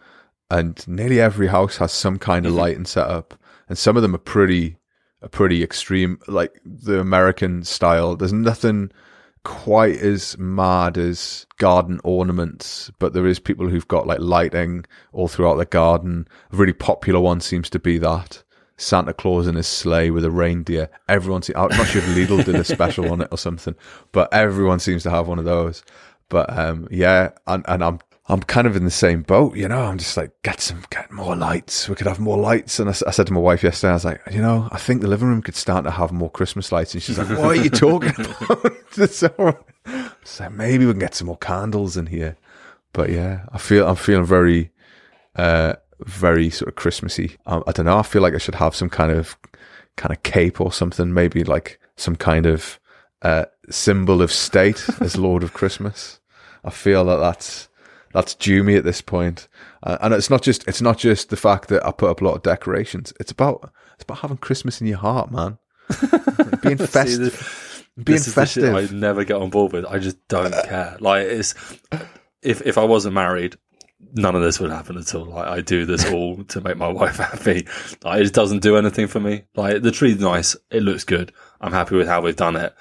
[0.50, 2.60] and nearly every house has some kind of mm-hmm.
[2.60, 3.32] lighting set up,
[3.66, 4.76] and some of them are pretty
[5.22, 8.14] are pretty extreme, like the American style.
[8.14, 8.92] There's nothing
[9.46, 15.28] quite as mad as garden ornaments, but there is people who've got like lighting all
[15.28, 16.26] throughout the garden.
[16.52, 18.42] A really popular one seems to be that
[18.76, 20.90] Santa Claus in his sleigh with a reindeer.
[21.08, 23.76] Everyone, see, I'm not sure if Lidl did a special on it or something,
[24.10, 25.84] but everyone seems to have one of those.
[26.28, 29.82] But um, yeah, and, and I'm I'm kind of in the same boat, you know.
[29.82, 31.88] I'm just like, get some, get more lights.
[31.88, 32.80] We could have more lights.
[32.80, 35.06] And I said to my wife yesterday, I was like, you know, I think the
[35.06, 36.92] living room could start to have more Christmas lights.
[36.94, 38.10] And she's like, what are you talking
[38.50, 38.72] about?
[40.24, 42.36] so, maybe we can get some more candles in here.
[42.92, 44.72] But yeah, I feel, I'm feeling very,
[45.36, 47.36] uh, very sort of Christmassy.
[47.46, 47.98] Um, I don't know.
[47.98, 49.38] I feel like I should have some kind of,
[49.96, 51.14] kind of cape or something.
[51.14, 52.80] Maybe like some kind of,
[53.22, 56.18] uh, symbol of state as Lord of Christmas.
[56.64, 57.68] I feel that that's,
[58.12, 59.48] that's due me at this point.
[59.82, 62.24] Uh, and it's not just it's not just the fact that I put up a
[62.24, 63.12] lot of decorations.
[63.20, 65.58] It's about it's about having Christmas in your heart, man.
[66.62, 68.74] being See, festive, this- being this is the shit festive.
[68.74, 69.86] I never get on board with.
[69.86, 70.96] I just don't care.
[71.00, 71.54] Like it's
[72.42, 73.56] if if I wasn't married,
[74.12, 75.26] none of this would happen at all.
[75.26, 77.66] Like I do this all to make my wife happy.
[78.04, 79.44] Like, it doesn't do anything for me.
[79.54, 81.32] Like the tree's nice, it looks good.
[81.60, 82.74] I'm happy with how we've done it.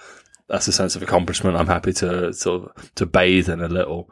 [0.48, 1.58] That's a sense of accomplishment.
[1.58, 4.10] I'm happy to sort of to bathe in a little.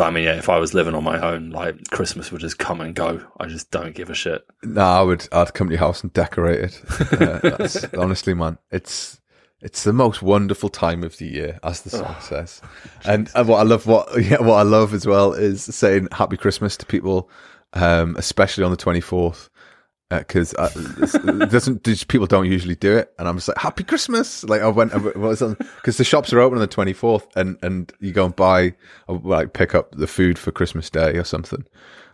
[0.00, 2.58] But I mean, yeah, if I was living on my own, like Christmas would just
[2.58, 3.22] come and go.
[3.38, 4.42] I just don't give a shit.
[4.62, 7.20] No, I would I'd come to your house and decorate it.
[7.20, 9.20] Uh, honestly, man, it's
[9.60, 12.62] it's the most wonderful time of the year, as the song says.
[13.04, 16.38] And, and what I love, what yeah, what I love as well is saying Happy
[16.38, 17.28] Christmas to people,
[17.74, 19.50] um, especially on the twenty fourth.
[20.10, 20.68] Because uh,
[21.46, 24.42] doesn't, just, people don't usually do it, and I'm just like Happy Christmas.
[24.44, 28.24] Like I went, because the shops are open on the 24th, and and you go
[28.26, 28.74] and buy,
[29.08, 31.64] like pick up the food for Christmas Day or something.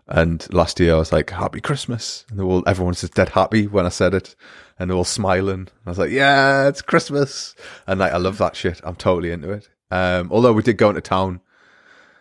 [0.09, 2.25] And last year I was like, Happy Christmas.
[2.31, 4.37] And all, everyone's just dead happy when I said it.
[4.79, 5.69] And they're all smiling.
[5.85, 7.55] I was like, yeah, it's Christmas.
[7.87, 8.81] And like, I love that shit.
[8.85, 9.69] I'm totally into it.
[9.91, 11.41] Um, although we did go into town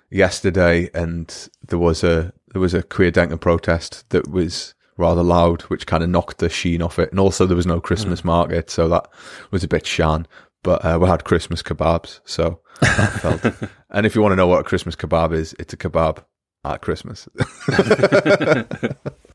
[0.09, 5.87] yesterday and there was a, there was a Querdenken protest that was rather loud, which
[5.87, 7.11] kind of knocked the sheen off it.
[7.11, 8.69] And also there was no Christmas market.
[8.69, 9.07] So that
[9.51, 10.27] was a bit shan.
[10.63, 12.21] But uh, we had Christmas kebabs.
[12.25, 13.69] So that felt.
[13.91, 16.23] and if you want to know what a Christmas kebab is, it's a kebab
[16.63, 17.27] at Christmas.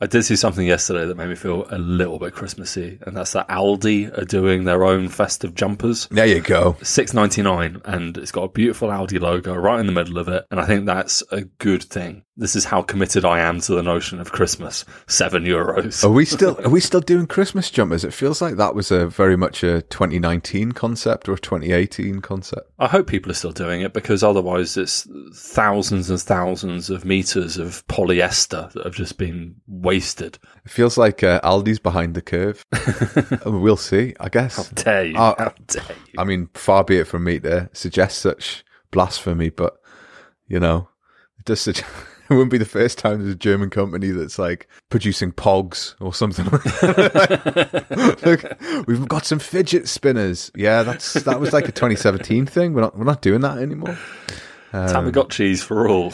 [0.02, 3.32] I did see something yesterday that made me feel a little bit Christmassy, and that's
[3.34, 6.08] that Aldi are doing their own festive jumpers.
[6.10, 6.76] there you go.
[6.82, 10.28] Six ninety nine, and it's got a beautiful Aldi logo right in the middle of
[10.28, 12.24] it, and I think that's a good thing.
[12.40, 14.86] This is how committed I am to the notion of Christmas.
[15.06, 16.02] Seven euros.
[16.02, 18.02] Are we still are we still doing Christmas jumpers?
[18.02, 22.70] It feels like that was a very much a 2019 concept or a 2018 concept.
[22.78, 27.58] I hope people are still doing it because otherwise it's thousands and thousands of meters
[27.58, 29.56] of polyester that have just been
[29.90, 30.38] wasted.
[30.64, 32.64] It feels like uh, Aldi's behind the curve.
[33.44, 34.14] we'll see.
[34.20, 34.68] I guess.
[34.68, 35.16] Dare you?
[35.16, 36.14] Oh, How dare you?
[36.16, 39.80] I mean, far be it from me to suggest such blasphemy, but
[40.46, 40.88] you know,
[41.38, 41.90] it does suggest.
[42.30, 46.14] It wouldn't be the first time there's a German company that's like producing pogs or
[46.14, 46.44] something.
[48.24, 50.52] Look, we've got some fidget spinners.
[50.54, 52.72] Yeah, that's that was like a 2017 thing.
[52.72, 53.98] We're not we're not doing that anymore.
[54.72, 56.12] Tamagotchis for all.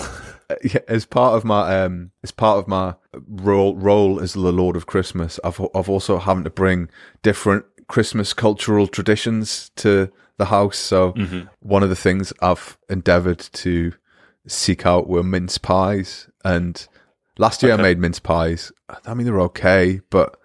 [0.89, 2.95] As part of my um as part of my
[3.29, 6.89] role role as the Lord of Christmas, I've I've also having to bring
[7.23, 10.77] different Christmas cultural traditions to the house.
[10.79, 11.15] So
[11.61, 13.93] one of the things I've endeavoured to
[14.47, 16.87] seek out were mince pies, and
[17.39, 18.73] last year I made mince pies.
[19.05, 20.37] I mean, they were okay, but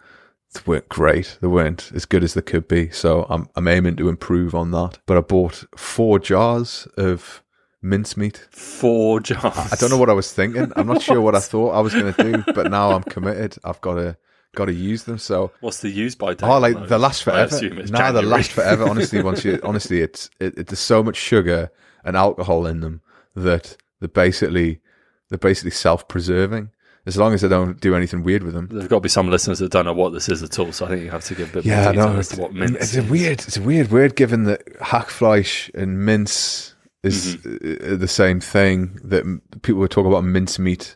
[0.53, 1.37] they weren't great.
[1.41, 2.89] They weren't as good as they could be.
[2.89, 4.99] So I'm I'm aiming to improve on that.
[5.05, 7.43] But I bought four jars of
[7.81, 8.37] mincemeat.
[8.51, 9.71] Four jars.
[9.71, 10.71] I don't know what I was thinking.
[10.75, 13.55] I'm not sure what I thought I was going to do, but now I'm committed.
[13.63, 14.17] I've got to
[14.55, 15.17] got to use them.
[15.17, 16.43] So What's the use by date?
[16.47, 17.55] oh, like they last forever.
[17.55, 18.87] assume it's No, they last forever.
[18.87, 21.71] Honestly, once you honestly, it's it, it, there's so much sugar
[22.03, 23.01] and alcohol in them
[23.35, 24.81] that they're basically
[25.29, 26.69] they're basically self preserving.
[27.03, 28.67] As long as they don't do anything weird with them.
[28.71, 30.85] There's got to be some listeners that don't know what this is at all, so
[30.85, 32.41] I think you have to give a bit Yeah, more detail no, as it's, to
[32.43, 37.37] what mince it's a weird, it's a weird word given that hackfleisch and mince is
[37.37, 37.93] Mm-hmm.
[37.93, 38.99] uh, the same thing.
[39.03, 39.23] That
[39.61, 40.95] people would talk about mincemeat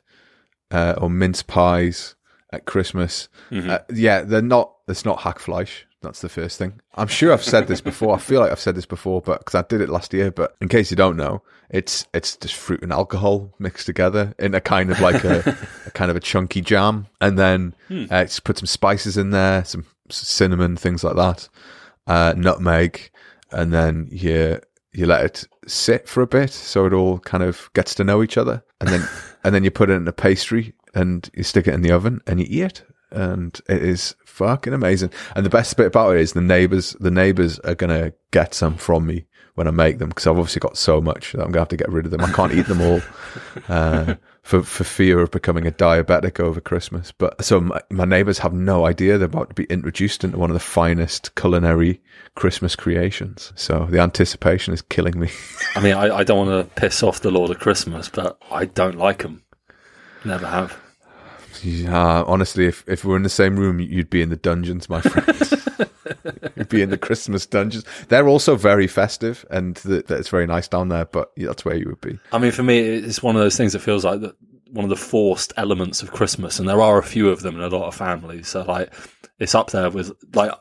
[0.72, 2.16] uh, or mince pies
[2.52, 3.28] at Christmas.
[3.52, 3.70] Mm-hmm.
[3.70, 4.72] Uh, yeah, they're not.
[4.88, 5.84] It's not hackfleisch.
[6.02, 6.80] That's the first thing.
[6.94, 8.14] I'm sure I've said this before.
[8.16, 10.30] I feel like I've said this before, but because I did it last year.
[10.30, 11.42] But in case you don't know,
[11.72, 15.92] it's it's just fruit and alcohol mixed together in a kind of like a, a
[15.92, 17.74] kind of a chunky jam, and then
[18.12, 21.50] uh, just put some spices in there, some cinnamon, things like that,
[22.06, 23.10] uh, nutmeg,
[23.52, 24.60] and then you
[24.96, 28.24] you let it sit for a bit so it all kind of gets to know
[28.24, 29.08] each other, and then
[29.44, 32.22] and then you put it in a pastry and you stick it in the oven
[32.26, 32.84] and you eat it.
[33.12, 35.12] And it is fucking amazing.
[35.36, 36.96] And the best bit about it is the neighbors.
[37.00, 40.60] The neighbors are gonna get some from me when I make them because I've obviously
[40.60, 42.22] got so much that I'm gonna have to get rid of them.
[42.22, 43.02] I can't eat them all
[43.70, 47.12] uh, for for fear of becoming a diabetic over Christmas.
[47.12, 50.52] But so my, my neighbors have no idea they're about to be introduced into one
[50.52, 52.00] of the finest culinary
[52.36, 53.52] Christmas creations.
[53.56, 55.32] So the anticipation is killing me.
[55.76, 58.66] I mean, I, I don't want to piss off the Lord of Christmas, but I
[58.66, 59.44] don't like him.
[60.24, 60.80] Never have.
[61.64, 65.02] Yeah, honestly, if if we're in the same room, you'd be in the dungeons, my
[65.02, 65.65] friend.
[66.70, 67.86] be in the Christmas dungeons.
[68.08, 71.06] They're also very festive, and th- it's very nice down there.
[71.06, 72.20] But that's where you would be.
[72.32, 74.22] I mean, for me, it's one of those things that feels like
[74.72, 77.62] one of the forced elements of Christmas, and there are a few of them in
[77.62, 78.48] a lot of families.
[78.48, 78.94] So, like,
[79.40, 80.52] it's up there with like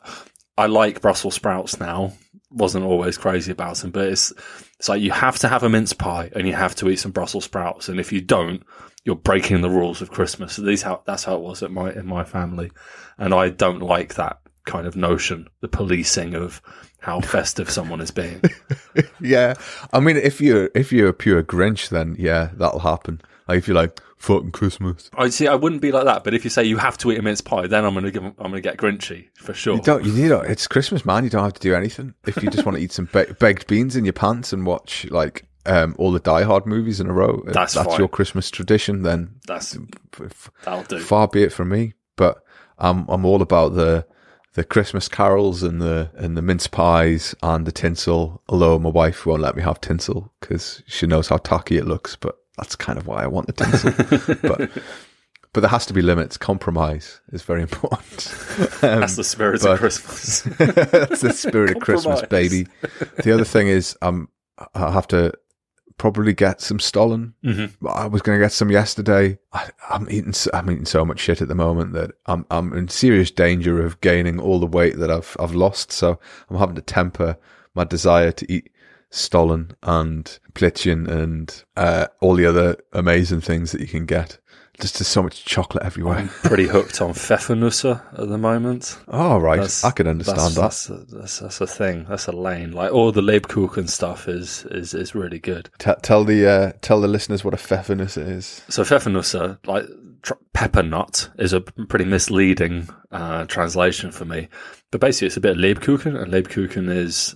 [0.57, 2.13] I like Brussels sprouts now.
[2.51, 4.31] Wasn't always crazy about them, but it's
[4.79, 7.11] it's like you have to have a mince pie and you have to eat some
[7.11, 8.63] Brussels sprouts, and if you don't,
[9.03, 10.53] you're breaking the rules of Christmas.
[10.53, 12.71] So these how that's how it was at my in my family,
[13.17, 16.61] and I don't like that kind of notion, the policing of
[16.99, 18.41] how festive someone is being.
[19.19, 19.55] Yeah,
[19.91, 23.21] I mean, if you're if you're a pure Grinch, then yeah, that'll happen.
[23.47, 25.47] Like if you're like fucking Christmas, I see.
[25.47, 27.41] I wouldn't be like that, but if you say you have to eat a mince
[27.41, 28.23] pie, then I'm gonna give.
[28.23, 29.75] I'm gonna get grinchy for sure.
[29.75, 30.05] you don't.
[30.05, 30.49] You need it.
[30.49, 31.23] It's Christmas, man.
[31.25, 32.13] You don't have to do anything.
[32.25, 35.05] If you just want to eat some ba- baked beans in your pants and watch
[35.11, 39.01] like um, all the Die Hard movies in a row, That's that's your Christmas tradition.
[39.03, 39.77] Then That's
[40.63, 40.99] that'll do.
[40.99, 41.93] far be it from me.
[42.15, 42.41] But
[42.77, 44.05] I'm I'm all about the
[44.55, 48.41] the Christmas carols and the and the mince pies and the tinsel.
[48.49, 52.15] Although my wife won't let me have tinsel because she knows how tacky it looks.
[52.15, 53.91] But that's kind of why I want the tinsel.
[54.41, 54.71] but
[55.53, 56.37] but there has to be limits.
[56.37, 58.33] Compromise is very important.
[58.81, 60.41] Um, That's the spirit but- of Christmas.
[60.57, 62.67] that's the spirit of Christmas, baby.
[63.23, 64.29] The other thing is, um,
[64.73, 65.33] I have to
[65.97, 67.33] probably get some Stollen.
[67.43, 67.87] Mm-hmm.
[67.87, 69.37] I was going to get some yesterday.
[69.53, 70.33] I, I'm eating.
[70.33, 73.85] so- I'm eating so much shit at the moment that I'm I'm in serious danger
[73.85, 75.91] of gaining all the weight that I've I've lost.
[75.91, 77.37] So I'm having to temper
[77.73, 78.69] my desire to eat
[79.11, 84.39] Stollen and Plätzchen and uh, all the other amazing things that you can get.
[84.79, 86.17] Just there's so much chocolate everywhere.
[86.17, 88.97] I'm pretty hooked on Pfeffernusse at the moment.
[89.07, 90.61] Oh right, That's- I can understand that's, that.
[90.61, 92.05] That's a, that's, that's a thing.
[92.09, 92.71] That's a lane.
[92.71, 95.69] Like all the Lebkuchen stuff is is is really good.
[95.79, 98.63] T- tell the uh, tell the listeners what a pfeffernusse is.
[98.69, 99.85] So Pfeffernusse, like
[100.21, 104.49] tr- pepper nut, is a pretty misleading uh, translation for me.
[104.91, 107.35] But basically, it's a bit of Lebkuchen, and Lebkuchen is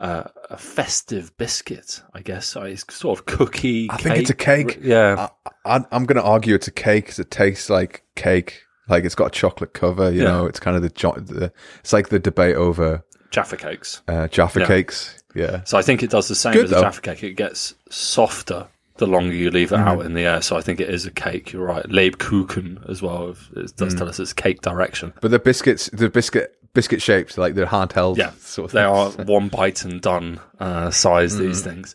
[0.00, 2.56] uh, a festive biscuit, I guess.
[2.56, 3.88] It's sort of cookie.
[3.90, 4.78] I think it's a cake.
[4.82, 5.28] Yeah,
[5.64, 8.62] I, I, I'm going to argue it's a cake because it tastes like cake.
[8.88, 10.10] Like it's got a chocolate cover.
[10.10, 10.28] You Yeah.
[10.28, 14.02] know, it's kind of the, jo- the it's like the debate over Jaffa cakes.
[14.08, 14.66] uh, Jaffa Yeah.
[14.66, 15.22] cakes.
[15.36, 16.80] Yeah, So I think it does the same Good, as a.
[16.80, 17.22] Jaffa cake.
[17.22, 19.88] It gets softer the longer you leave it Mm-hmm.
[19.88, 20.42] out in the air.
[20.42, 21.52] So I think it is a cake.
[21.52, 21.84] You're right.
[21.84, 23.28] Lebkuchen as well.
[23.30, 23.76] It Mm.
[23.76, 25.12] does tell us it's cake direction.
[25.20, 28.16] but the biscuits, the biscuit biscuit shaped, like they're handheld.
[28.16, 31.36] Yeah, sort of they are one bite and done uh, size.
[31.38, 31.70] These Mm-hmm.
[31.70, 31.94] things,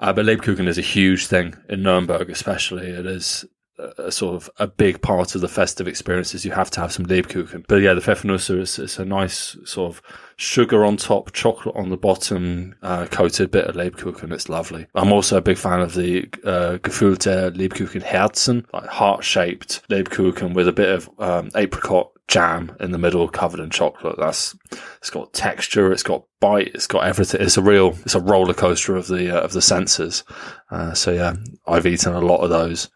[0.00, 2.86] uh, but Lebkuchen is a huge thing in Nuremberg, especially.
[2.88, 3.44] It is
[3.78, 6.44] a, a sort of a big part of the festive experiences.
[6.44, 7.64] You have to have some Lebkuchen.
[7.68, 10.02] But yeah, the Pfeffernusse is it's a nice sort of
[10.36, 14.32] sugar on top, chocolate on the bottom, uh, coated bit of Lebkuchen.
[14.32, 14.86] It's lovely.
[14.94, 20.54] I'm also a big fan of the uh, gefüllte Lebkuchen Herzen, like heart shaped Lebkuchen
[20.54, 24.16] with a bit of um, apricot jam in the middle covered in chocolate.
[24.18, 24.56] That's
[24.98, 27.40] it's got texture, it's got bite, it's got everything.
[27.40, 30.24] It's a real, it's a roller coaster of the uh, of the senses.
[30.70, 31.34] Uh, so yeah,
[31.66, 32.90] I've eaten a lot of those.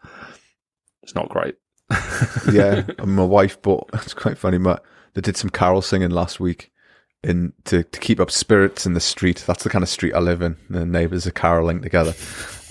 [1.03, 1.55] It's not great.
[2.51, 2.85] yeah.
[3.03, 3.89] My wife bought.
[3.93, 4.57] It's quite funny.
[4.57, 6.71] but they did some carol singing last week,
[7.23, 9.43] in to, to keep up spirits in the street.
[9.45, 10.57] That's the kind of street I live in.
[10.69, 12.13] The neighbours are caroling together,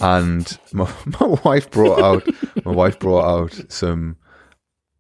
[0.01, 0.90] and my,
[1.21, 2.27] my wife brought out
[2.64, 4.16] my wife brought out some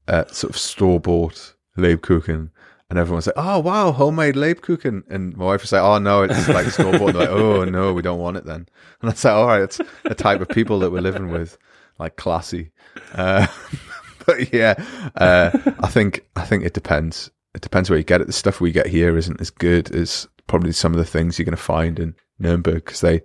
[0.08, 2.50] uh, sort of store bought Lebkuchen.
[2.90, 6.48] And everyone's like, "Oh wow, homemade Lebkuchen," and my wife was like, "Oh no, it's
[6.48, 8.66] like store bought." Like, "Oh no, we don't want it then."
[9.02, 11.58] And I said, "All right, it's the type of people that we're living with,
[11.98, 12.72] like classy."
[13.12, 13.46] Uh,
[14.26, 14.74] but yeah,
[15.16, 17.30] uh, I think I think it depends.
[17.54, 18.26] It depends where you get it.
[18.26, 21.44] The stuff we get here isn't as good as probably some of the things you're
[21.44, 23.20] going to find in Nuremberg because they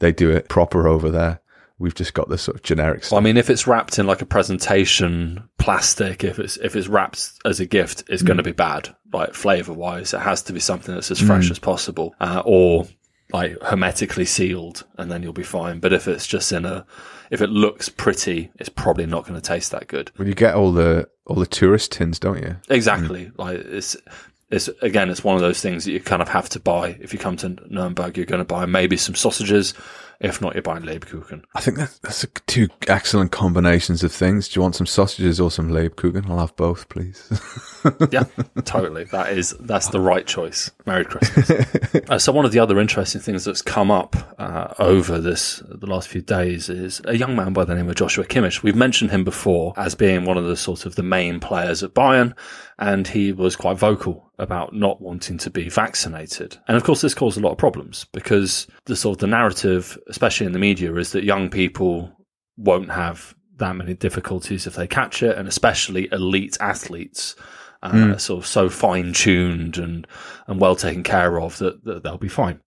[0.00, 1.40] they do it proper over there.
[1.78, 3.12] We've just got this sort of generic stuff.
[3.12, 6.88] Well, I mean, if it's wrapped in like a presentation plastic, if it's if it's
[6.88, 8.94] wrapped as a gift, it's going to be bad.
[9.12, 12.86] Like flavor wise, it has to be something that's as fresh as possible, uh, or
[13.32, 15.80] like hermetically sealed, and then you'll be fine.
[15.80, 16.86] But if it's just in a,
[17.30, 20.10] if it looks pretty, it's probably not going to taste that good.
[20.16, 22.56] Well, you get all the all the tourist tins, don't you?
[22.70, 23.30] Exactly.
[23.36, 23.96] Like it's
[24.50, 27.12] it's again, it's one of those things that you kind of have to buy if
[27.12, 28.16] you come to Nuremberg.
[28.16, 29.74] You're going to buy maybe some sausages.
[30.20, 31.42] If not, you're buying Lebkuchen.
[31.54, 34.48] I think that's, that's a, two excellent combinations of things.
[34.48, 36.28] Do you want some sausages or some Lebkuchen?
[36.30, 37.22] I'll have both, please.
[38.10, 38.24] yeah,
[38.64, 39.04] totally.
[39.04, 40.70] That is that's the right choice.
[40.86, 41.50] Merry Christmas.
[42.08, 45.86] uh, so one of the other interesting things that's come up uh, over this the
[45.86, 48.62] last few days is a young man by the name of Joshua Kimmich.
[48.62, 51.92] We've mentioned him before as being one of the sort of the main players at
[51.92, 52.34] Bayern,
[52.78, 56.58] and he was quite vocal about not wanting to be vaccinated.
[56.68, 59.98] And of course, this caused a lot of problems because the sort of the narrative,
[60.08, 62.12] especially in the media, is that young people
[62.56, 67.34] won't have that many difficulties if they catch it, and especially elite athletes.
[67.82, 68.20] Uh, Mm.
[68.20, 70.06] Sort of so fine tuned and,
[70.46, 72.60] and well taken care of that, that they'll be fine.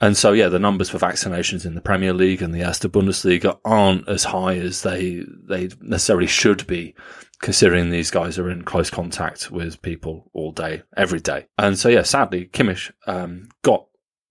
[0.00, 3.58] And so, yeah, the numbers for vaccinations in the Premier League and the Erste Bundesliga
[3.64, 6.94] aren't as high as they they necessarily should be,
[7.40, 11.46] considering these guys are in close contact with people all day, every day.
[11.58, 13.86] And so, yeah, sadly, Kimmich um, got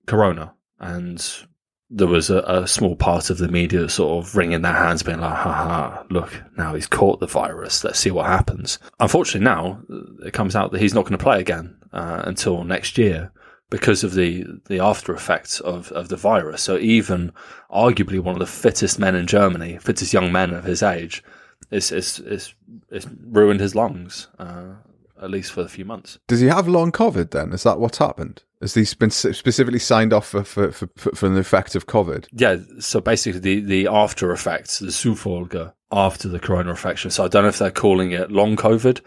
[0.06, 1.46] corona, and
[1.90, 5.20] there was a, a small part of the media sort of wringing their hands, being
[5.20, 6.06] like, "Ha ha!
[6.10, 7.84] Look, now he's caught the virus.
[7.84, 11.24] Let's see what happens." Unfortunately, now uh, it comes out that he's not going to
[11.24, 13.32] play again uh, until next year
[13.70, 16.62] because of the the after effects of, of the virus.
[16.62, 17.32] So even
[17.72, 21.24] arguably one of the fittest men in Germany, fittest young men of his age,
[21.72, 22.54] is is is,
[22.90, 24.28] is ruined his lungs.
[24.38, 24.76] Uh,
[25.22, 26.18] at least for a few months.
[26.28, 27.52] Does he have long COVID then?
[27.52, 28.44] Is that what's happened?
[28.62, 32.28] Has he been specifically signed off for, for, for, for the effect of COVID?
[32.32, 37.12] Yeah, so basically the, the after effects, the Zufolge after the corona infection.
[37.12, 39.02] So I don't know if they're calling it long COVID,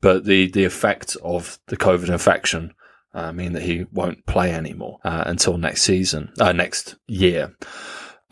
[0.00, 2.74] but the, the effect of the COVID infection
[3.14, 7.54] uh, mean that he won't play anymore uh, until next season, uh, next year.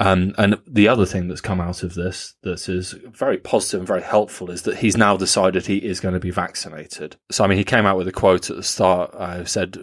[0.01, 3.87] Um, and the other thing that's come out of this that is very positive and
[3.87, 7.17] very helpful is that he's now decided he is going to be vaccinated.
[7.31, 9.15] So, I mean, he came out with a quote at the start.
[9.15, 9.77] I said,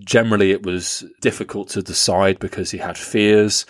[0.00, 3.64] generally it was difficult to decide because he had fears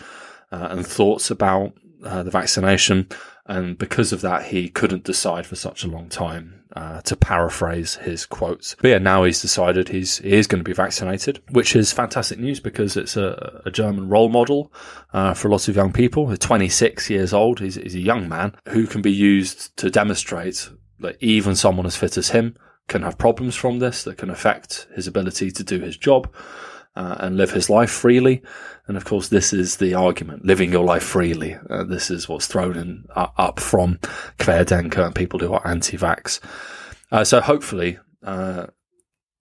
[0.50, 3.06] uh, and thoughts about uh, the vaccination.
[3.44, 6.59] And because of that, he couldn't decide for such a long time.
[6.76, 10.68] Uh, to paraphrase his quotes, but yeah, now he's decided he's he is going to
[10.68, 14.72] be vaccinated, which is fantastic news because it's a, a German role model
[15.12, 16.28] uh, for lots of young people.
[16.28, 17.58] He's 26 years old.
[17.58, 21.96] He's, he's a young man who can be used to demonstrate that even someone as
[21.96, 22.56] fit as him
[22.86, 26.32] can have problems from this that can affect his ability to do his job
[26.96, 28.42] uh, and live his life freely.
[28.86, 31.56] And of course, this is the argument: living your life freely.
[31.68, 33.98] Uh, this is what's thrown in, uh, up from
[34.38, 36.40] Querdenker and people who are anti-vax.
[37.12, 38.66] Uh, so hopefully, uh,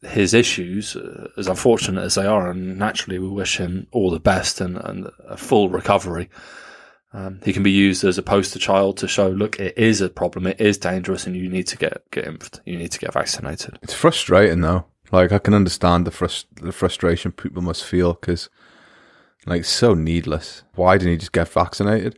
[0.01, 4.19] his issues, uh, as unfortunate as they are, and naturally we wish him all the
[4.19, 6.29] best and, and a full recovery.
[7.11, 10.09] Um, he can be used as a poster child to show, look, it is a
[10.09, 13.13] problem, it is dangerous, and you need to get get infed, you need to get
[13.13, 13.79] vaccinated.
[13.81, 14.85] It's frustrating though.
[15.11, 18.49] Like I can understand the frust- the frustration people must feel because,
[19.45, 20.63] like, it's so needless.
[20.75, 22.17] Why didn't he just get vaccinated?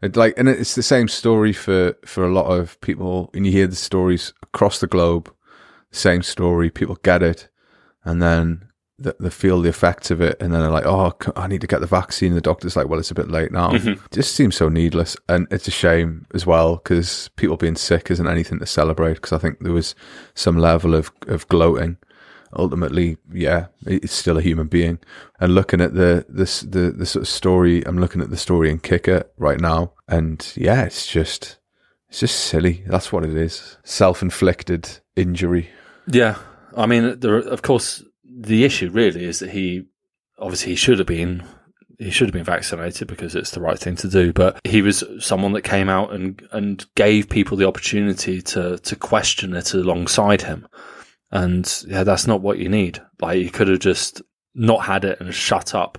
[0.00, 3.30] It like, and it's the same story for for a lot of people.
[3.34, 5.32] And you hear the stories across the globe,
[5.90, 6.70] same story.
[6.70, 7.48] People get it,
[8.04, 11.48] and then they, they feel the effects of it, and then they're like, "Oh, I
[11.48, 14.04] need to get the vaccine." The doctor's like, "Well, it's a bit late now." Mm-hmm.
[14.04, 18.08] It just seems so needless, and it's a shame as well because people being sick
[18.12, 19.14] isn't anything to celebrate.
[19.14, 19.96] Because I think there was
[20.34, 21.96] some level of of gloating
[22.56, 24.98] ultimately, yeah, it's still a human being.
[25.40, 28.70] And looking at the this the the sort of story, I'm looking at the story
[28.70, 31.58] in Kicker right now, and yeah, it's just
[32.08, 32.84] it's just silly.
[32.86, 33.76] That's what it is.
[33.84, 35.70] Self inflicted injury.
[36.06, 36.36] Yeah,
[36.76, 39.86] I mean, there, of course, the issue really is that he
[40.38, 41.44] obviously he should have been
[41.98, 44.32] he should have been vaccinated because it's the right thing to do.
[44.32, 48.96] But he was someone that came out and and gave people the opportunity to to
[48.96, 50.66] question it alongside him.
[51.30, 53.00] And yeah, that's not what you need.
[53.20, 54.22] Like he could have just
[54.54, 55.98] not had it and shut up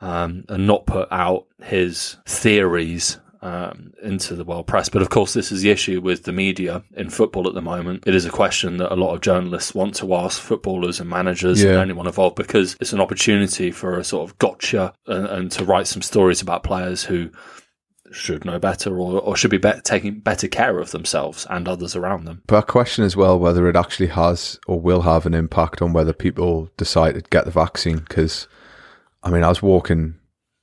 [0.00, 4.88] um, and not put out his theories um, into the world press.
[4.88, 8.04] But of course, this is the issue with the media in football at the moment.
[8.06, 11.62] It is a question that a lot of journalists want to ask footballers and managers
[11.62, 11.72] Yeah.
[11.72, 15.64] and anyone involved because it's an opportunity for a sort of gotcha and, and to
[15.64, 17.30] write some stories about players who
[18.14, 21.96] should know better or, or should be, be taking better care of themselves and others
[21.96, 22.42] around them.
[22.46, 25.92] But I question as well whether it actually has or will have an impact on
[25.92, 27.98] whether people decide to get the vaccine.
[27.98, 28.48] Because,
[29.22, 30.14] I mean, I was walking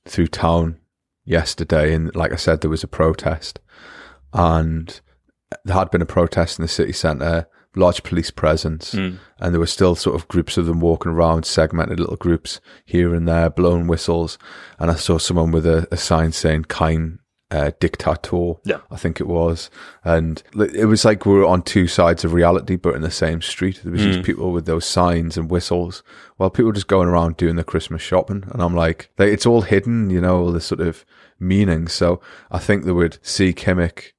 [0.06, 0.78] through town
[1.24, 3.60] yesterday, and like I said, there was a protest,
[4.32, 5.00] and
[5.64, 7.46] there had been a protest in the city centre,
[7.76, 9.16] large police presence, hmm.
[9.38, 13.14] and there were still sort of groups of them walking around, segmented little groups here
[13.14, 14.38] and there, blowing whistles,
[14.78, 17.18] and I saw someone with a, a sign saying "Kind
[17.52, 18.78] uh, Dictator." Yeah.
[18.90, 19.70] I think it was,
[20.04, 23.42] and it was like we were on two sides of reality, but in the same
[23.42, 23.80] street.
[23.84, 26.02] There was these people with those signs and whistles,
[26.38, 29.46] while people were just going around doing the Christmas shopping, and I'm like, they, it's
[29.46, 31.04] all hidden, you know, all this sort of
[31.38, 31.86] meaning.
[31.88, 34.12] So I think they would see Kimmich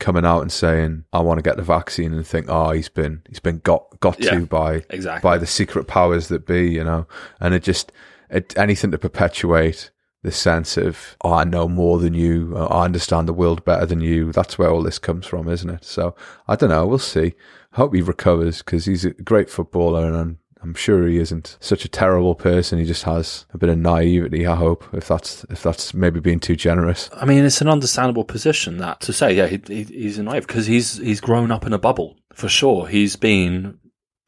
[0.00, 3.22] coming out and saying, "I want to get the vaccine," and think, "Oh, he's been
[3.28, 4.38] he's been got got Yeah.
[4.38, 5.28] to by Exactly.
[5.28, 7.06] by the secret powers that be," you know,
[7.40, 7.90] and it just
[8.30, 9.90] it, anything to perpetuate
[10.22, 13.86] this sense of oh, I know more than you, uh, I understand the world better
[13.86, 14.32] than you.
[14.32, 15.84] That's where all this comes from, isn't it?
[15.84, 16.14] So
[16.46, 16.86] I don't know.
[16.86, 17.34] We'll see.
[17.72, 21.84] Hope he recovers because he's a great footballer, and I'm, I'm sure he isn't such
[21.84, 22.78] a terrible person.
[22.78, 24.46] He just has a bit of naivety.
[24.46, 27.10] I hope if that's if that's maybe being too generous.
[27.12, 30.66] I mean, it's an understandable position that to say, yeah, he, he, he's naive because
[30.66, 32.88] he's he's grown up in a bubble for sure.
[32.88, 33.78] He's been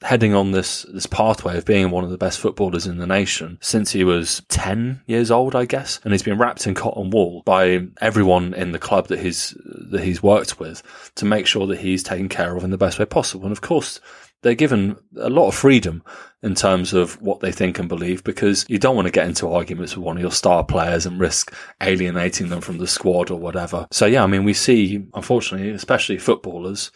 [0.03, 3.59] heading on this this pathway of being one of the best footballers in the nation
[3.61, 7.43] since he was 10 years old I guess and he's been wrapped in cotton wool
[7.45, 10.83] by everyone in the club that he's that he's worked with
[11.17, 13.61] to make sure that he's taken care of in the best way possible and of
[13.61, 14.01] course
[14.43, 16.03] they're given a lot of freedom
[16.43, 19.49] in terms of what they think and believe because you don't want to get into
[19.49, 23.39] arguments with one of your star players and risk alienating them from the squad or
[23.39, 23.87] whatever.
[23.91, 26.91] So yeah, I mean, we see, unfortunately, especially footballers,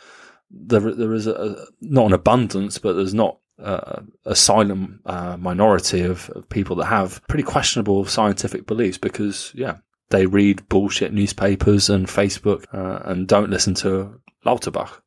[0.55, 6.03] there, there is a, not an abundance, but there's not uh, a silent uh, minority
[6.03, 9.77] of, of people that have pretty questionable scientific beliefs because, yeah,
[10.11, 15.01] they read bullshit newspapers and Facebook uh, and don't listen to Lauterbach.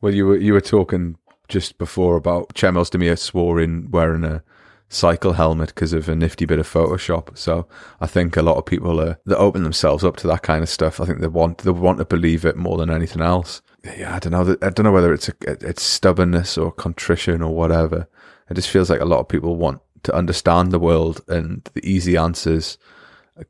[0.00, 1.16] Well, you were you were talking
[1.48, 4.42] just before about Cem Özdemir swore in wearing a
[4.92, 7.36] cycle helmet because of a nifty bit of Photoshop.
[7.36, 7.66] So
[8.00, 10.68] I think a lot of people are that open themselves up to that kind of
[10.68, 11.00] stuff.
[11.00, 13.62] I think they want they want to believe it more than anything else.
[13.84, 14.56] Yeah, I don't know.
[14.62, 18.08] I don't know whether it's a, it's stubbornness or contrition or whatever.
[18.50, 21.88] It just feels like a lot of people want to understand the world and the
[21.88, 22.76] easy answers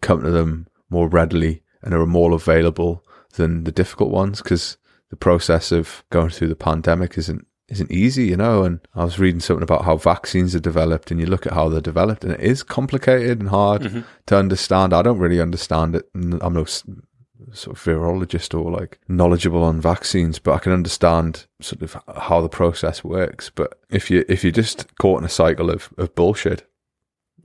[0.00, 4.76] come to them more readily and are more available than the difficult ones because
[5.10, 8.62] the process of going through the pandemic isn't isn't easy, you know.
[8.62, 11.68] And I was reading something about how vaccines are developed, and you look at how
[11.68, 14.00] they're developed, and it is complicated and hard mm-hmm.
[14.26, 14.92] to understand.
[14.92, 16.08] I don't really understand it.
[16.14, 21.82] I'm no sort of virologist or like knowledgeable on vaccines, but I can understand sort
[21.82, 23.50] of how the process works.
[23.50, 26.68] But if you if you're just caught in a cycle of, of bullshit,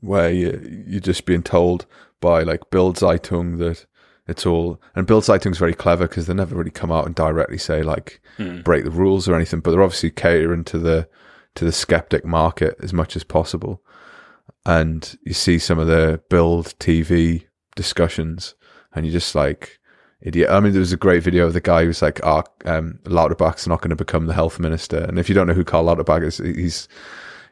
[0.02, 1.86] where you you're just being told
[2.20, 3.86] by like Bild Zeitung that
[4.28, 7.58] it's all and Bild Zeitung's very clever because they never really come out and directly
[7.58, 8.22] say like
[8.64, 11.08] break the rules or anything, but they're obviously catering to the
[11.56, 13.82] to the skeptic market as much as possible.
[14.66, 18.56] And you see some of the Bild TV discussions,
[18.94, 19.80] and you're just like,
[20.22, 20.50] idiot.
[20.50, 23.68] I mean, there was a great video of the guy who's like, "Ah, um, Lauterbach's
[23.68, 26.24] not going to become the health minister." And if you don't know who Karl Lauterbach
[26.24, 26.88] is, he's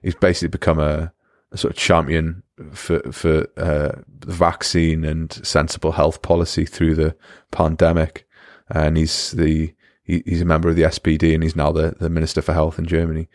[0.02, 1.12] he's basically become a,
[1.56, 2.44] a sort of champion
[2.74, 7.16] for for uh, the vaccine and sensible health policy through the
[7.52, 8.28] pandemic.
[8.70, 12.10] And he's the he, he's a member of the SPD, and he's now the, the
[12.10, 13.28] minister for health in Germany.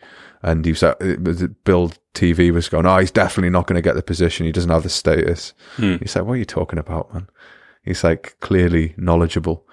[0.43, 0.95] And he was, uh,
[1.65, 4.45] Bild TV was going, oh, he's definitely not going to get the position.
[4.45, 5.53] He doesn't have the status.
[5.77, 7.27] He's like, what are you talking about, man?
[7.83, 9.67] He's like clearly knowledgeable.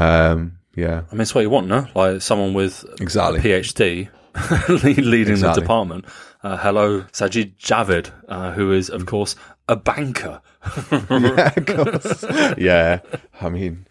[0.00, 1.86] Um, yeah, I mean, it's what you want, no?
[1.94, 3.38] Like someone with Exactly.
[3.38, 4.08] a PhD
[4.68, 6.04] leading the department.
[6.42, 9.36] Uh, hello, Sajid Javid, uh, who is, of course,
[9.68, 10.40] a banker.
[11.10, 12.24] yeah, of course.
[12.58, 13.00] yeah.
[13.40, 13.86] I mean,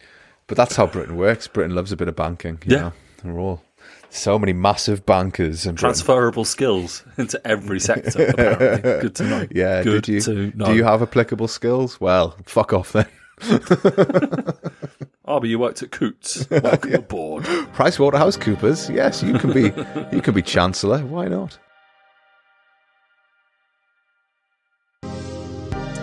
[0.47, 1.47] but that's how Britain works.
[1.47, 2.59] Britain loves a bit of banking.
[2.65, 2.81] You Yeah.
[2.81, 2.93] know?
[3.33, 3.63] We're all
[4.09, 8.81] so many massive bankers and Transferable skills into every sector, apparently.
[9.01, 9.47] Good to know.
[9.49, 10.21] Yeah, Good did you?
[10.21, 10.65] to know.
[10.65, 11.99] Do you have applicable skills?
[11.99, 13.07] Well, fuck off then.
[15.25, 16.49] Oh, but you worked at Coutts.
[16.51, 17.43] Welcome aboard.
[17.43, 18.93] PricewaterhouseCoopers.
[18.93, 19.71] Yes, you can be.
[20.15, 20.99] you can be chancellor.
[20.99, 21.57] Why not?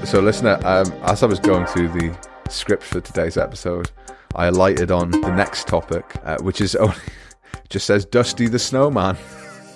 [0.07, 2.16] So, listener, um, as I was going through the
[2.49, 3.91] script for today's episode,
[4.35, 6.97] I alighted on the next topic, uh, which is only
[7.68, 9.16] just says Dusty the Snowman.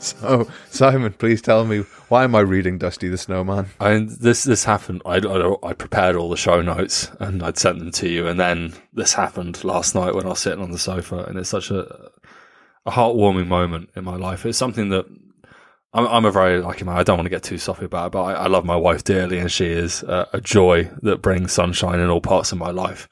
[0.04, 3.70] So, Simon, please tell me why am I reading Dusty the Snowman?
[3.80, 5.00] And this this happened.
[5.06, 8.38] I, I I prepared all the show notes and I'd sent them to you, and
[8.38, 11.70] then this happened last night when I was sitting on the sofa, and it's such
[11.70, 12.10] a
[12.86, 14.44] a heartwarming moment in my life.
[14.44, 15.06] It's something that
[15.94, 16.98] I'm, I'm a very lucky man.
[16.98, 19.04] I don't want to get too soppy about it, but I, I love my wife
[19.04, 22.70] dearly, and she is a, a joy that brings sunshine in all parts of my
[22.70, 23.08] life.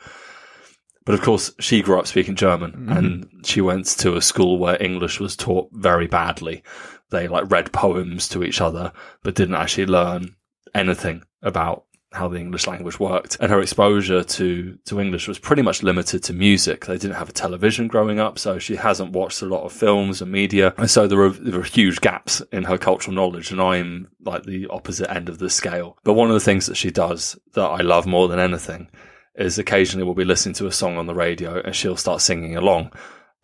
[1.04, 2.92] But of course, she grew up speaking German mm-hmm.
[2.92, 6.62] and she went to a school where English was taught very badly.
[7.10, 8.92] They like read poems to each other,
[9.22, 10.36] but didn't actually learn
[10.74, 13.36] anything about how the English language worked.
[13.40, 16.86] And her exposure to, to English was pretty much limited to music.
[16.86, 20.20] They didn't have a television growing up, so she hasn't watched a lot of films
[20.20, 20.74] and media.
[20.76, 24.44] And so there are, there are huge gaps in her cultural knowledge, and I'm like
[24.44, 25.98] the opposite end of the scale.
[26.04, 28.88] But one of the things that she does that I love more than anything
[29.34, 32.56] is occasionally we'll be listening to a song on the radio and she'll start singing
[32.56, 32.92] along.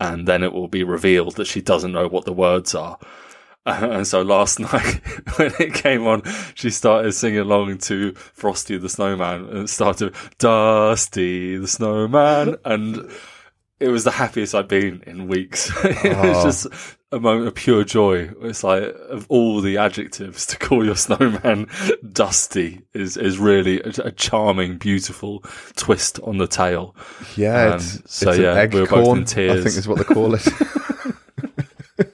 [0.00, 2.98] And then it will be revealed that she doesn't know what the words are.
[3.66, 5.00] and so last night
[5.36, 6.22] when it came on,
[6.54, 12.56] she started singing along to Frosty the Snowman and started Dusty the Snowman.
[12.64, 13.10] And
[13.80, 15.70] it was the happiest I'd been in weeks.
[15.84, 16.44] it was Oh.
[16.44, 16.66] just
[17.10, 18.30] a moment of pure joy.
[18.42, 21.66] It's like of all the adjectives to call your snowman
[22.12, 25.42] dusty is is really a, a charming, beautiful
[25.76, 26.94] twist on the tail.
[27.36, 29.76] Yeah, Um, it's, so it's yeah, an egg we were both in corn, I think
[29.76, 30.46] is what they call it.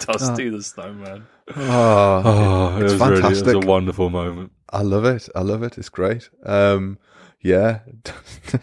[0.00, 1.26] Dusty the snowman.
[1.56, 3.54] oh, Oh, it It's was really it was fantastic.
[3.54, 4.52] a wonderful moment.
[4.70, 5.28] I love it.
[5.34, 5.78] I love it.
[5.78, 6.28] It's great.
[6.44, 6.98] Um,
[7.40, 7.80] yeah.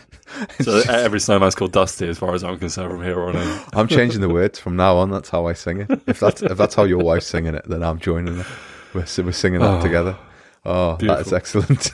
[0.61, 3.59] So every snowman's called Dusty, as far as I'm concerned, from here on in.
[3.73, 5.09] I'm changing the words from now on.
[5.09, 6.01] That's how I sing it.
[6.07, 8.45] If that's if that's how your wife's singing it, then I'm joining it.
[8.93, 10.17] We're, we're singing that Oh, together.
[10.65, 11.91] Oh, that is excellent.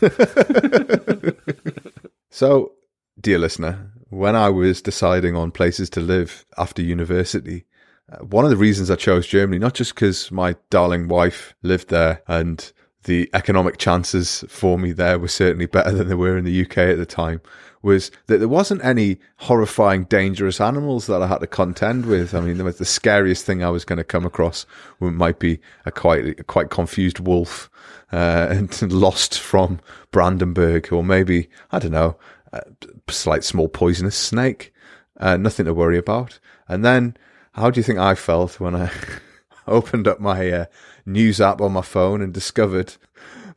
[2.32, 2.72] so,
[3.20, 7.66] dear listener, when I was deciding on places to live after university,
[8.12, 11.90] uh, one of the reasons I chose Germany, not just because my darling wife lived
[11.90, 12.72] there and
[13.04, 16.78] the economic chances for me there were certainly better than they were in the UK
[16.78, 17.42] at the time,
[17.82, 22.36] was that there wasn't any horrifying, dangerous animals that I had to contend with.
[22.36, 24.66] I mean, the, the scariest thing I was going to come across
[25.00, 27.70] might be a quite a quite confused wolf
[28.12, 29.80] uh, and lost from
[30.12, 32.18] Brandenburg, or maybe I don't know,
[32.54, 32.64] a
[33.10, 34.74] slight small poisonous snake.
[35.20, 36.40] Uh, nothing to worry about.
[36.68, 37.16] And then,
[37.54, 38.92] how do you think I felt when I
[39.68, 40.66] opened up my uh,
[41.06, 42.96] news app on my phone and discovered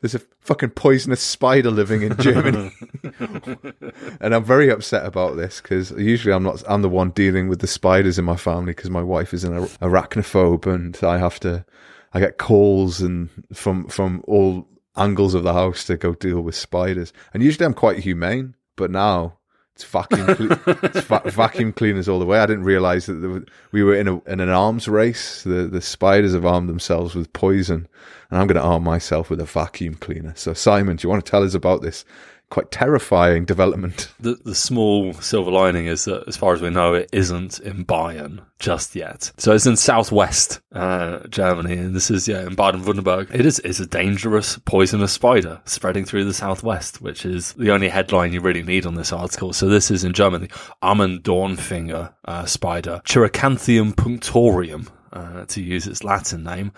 [0.00, 2.70] there's a fucking poisonous spider living in Germany?
[4.20, 6.62] and I'm very upset about this because usually I'm not.
[6.68, 9.54] I'm the one dealing with the spiders in my family because my wife is an
[9.54, 11.64] ar- arachnophobe and I have to.
[12.12, 16.54] I get calls and from from all angles of the house to go deal with
[16.54, 17.12] spiders.
[17.32, 19.38] And usually I'm quite humane, but now
[19.74, 22.38] it's vacuum cle- it's va- vacuum cleaners all the way.
[22.38, 25.42] I didn't realize that were, we were in a in an arms race.
[25.42, 27.88] The the spiders have armed themselves with poison,
[28.30, 30.32] and I'm going to arm myself with a vacuum cleaner.
[30.36, 32.04] So Simon, do you want to tell us about this
[32.50, 34.12] quite terrifying development?
[34.20, 37.84] The, the small silver lining is that, as far as we know, it isn't in
[37.84, 39.32] Bayern just yet.
[39.36, 43.34] So it's in southwest uh, Germany, and this is yeah in Baden-Württemberg.
[43.34, 47.88] It is it's a dangerous, poisonous spider spreading through the southwest, which is the only
[47.88, 49.52] headline you really need on this article.
[49.52, 50.48] So this is in Germany,
[50.82, 56.72] Ammendornfinger uh, spider, Cheiracanthium punctorium, uh, to use its Latin name.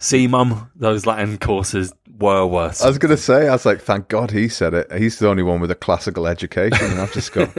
[0.00, 2.82] See, mum, those Latin courses were worse.
[2.82, 4.92] I was going to say, I was like, thank God he said it.
[4.92, 7.50] He's the only one with a classical education, and I've just got.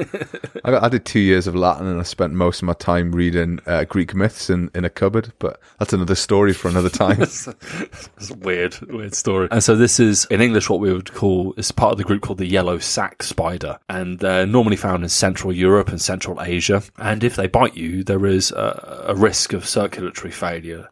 [0.64, 3.12] I, got I did two years of Latin, and I spent most of my time
[3.12, 5.34] reading uh, Greek myths in, in a cupboard.
[5.40, 7.22] But that's another story for another time.
[7.22, 9.48] it's a weird, weird story.
[9.52, 12.22] And so this is in English what we would call it's part of the group
[12.22, 16.84] called the yellow sac spider, and they're normally found in Central Europe and Central Asia.
[16.98, 20.90] And if they bite you, there is a, a risk of circulatory failure.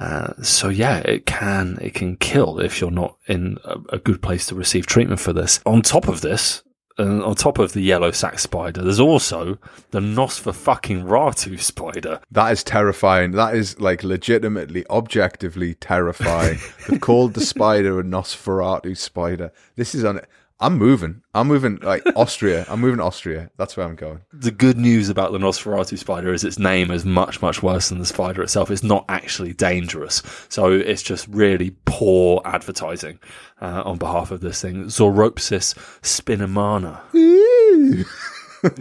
[0.00, 4.22] Uh, so yeah, it can it can kill if you're not in a, a good
[4.22, 5.60] place to receive treatment for this.
[5.66, 6.62] On top of this,
[6.96, 9.58] and on top of the yellow sac spider, there's also
[9.90, 12.20] the Nosferfucking spider.
[12.30, 13.32] That is terrifying.
[13.32, 16.58] That is like legitimately, objectively terrifying.
[16.88, 19.52] They've called the spider a Nosferatu spider.
[19.76, 20.20] This is on.
[20.62, 21.22] I'm moving.
[21.34, 22.66] I'm moving like Austria.
[22.68, 23.50] I'm moving to Austria.
[23.56, 24.20] That's where I'm going.
[24.32, 27.98] the good news about the Nosferatu spider is its name is much, much worse than
[27.98, 28.70] the spider itself.
[28.70, 30.22] It's not actually dangerous.
[30.50, 33.18] So it's just really poor advertising
[33.62, 34.84] uh, on behalf of this thing.
[34.84, 37.00] Zoropsis spinimana.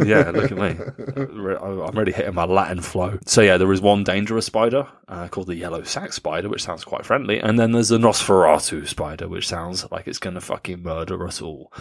[0.05, 0.77] Yeah, look at me.
[1.59, 3.17] I'm really hitting my Latin flow.
[3.25, 6.83] So yeah, there is one dangerous spider uh, called the yellow sac spider, which sounds
[6.83, 10.83] quite friendly, and then there's the Nosferatu spider, which sounds like it's going to fucking
[10.83, 11.73] murder us all.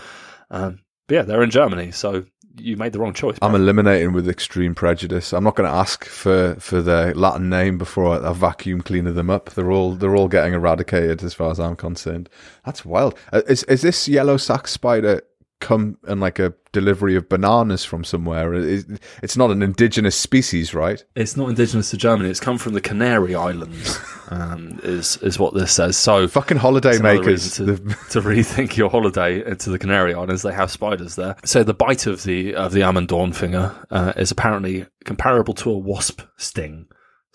[0.50, 2.24] Um, but yeah, they're in Germany, so
[2.60, 3.38] you made the wrong choice.
[3.40, 5.32] I'm eliminating with extreme prejudice.
[5.32, 9.12] I'm not going to ask for, for their Latin name before I, I vacuum cleaner
[9.12, 9.50] them up.
[9.50, 12.28] They're all they're all getting eradicated as far as I'm concerned.
[12.64, 13.16] That's wild.
[13.32, 15.22] Uh, Is is this yellow sac spider
[15.60, 18.54] come and like a delivery of bananas from somewhere?
[18.54, 21.04] It's not an indigenous species, right?
[21.16, 22.30] It's not indigenous to Germany.
[22.30, 23.98] It's come from the Canary Islands.
[24.30, 25.96] Um, is is what this says.
[25.96, 27.56] So Fucking holiday makers.
[27.56, 27.64] to,
[28.10, 30.42] to rethink your holiday to the Canary Islands.
[30.42, 31.34] They have spiders there.
[31.46, 36.20] So the bite of the of the Ammendornfinger uh, is apparently comparable to a wasp
[36.36, 36.88] sting.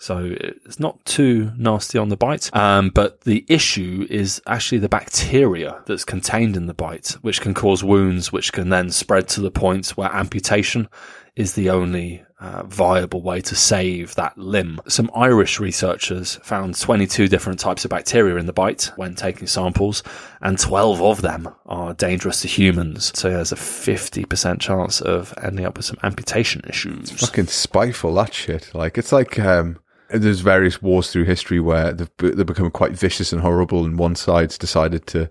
[0.04, 2.54] So it's not too nasty on the bite.
[2.54, 7.54] Um, but the issue is actually the bacteria that's contained in the bite, which can
[7.54, 10.90] cause wounds, which can then spread to the point where amputation
[11.36, 14.78] is the only uh, viable way to save that limb.
[14.88, 20.02] Some Irish researchers found 22 different types of bacteria in the bite when taking samples,
[20.42, 23.10] and 12 of them are dangerous to humans.
[23.18, 27.10] So there's a 50% chance of ending up with some amputation issues.
[27.10, 28.74] fucking spiteful that shit.
[28.74, 29.78] Like it's like um,
[30.10, 34.14] there's various wars through history where they've they've become quite vicious and horrible, and one
[34.14, 35.30] side's decided to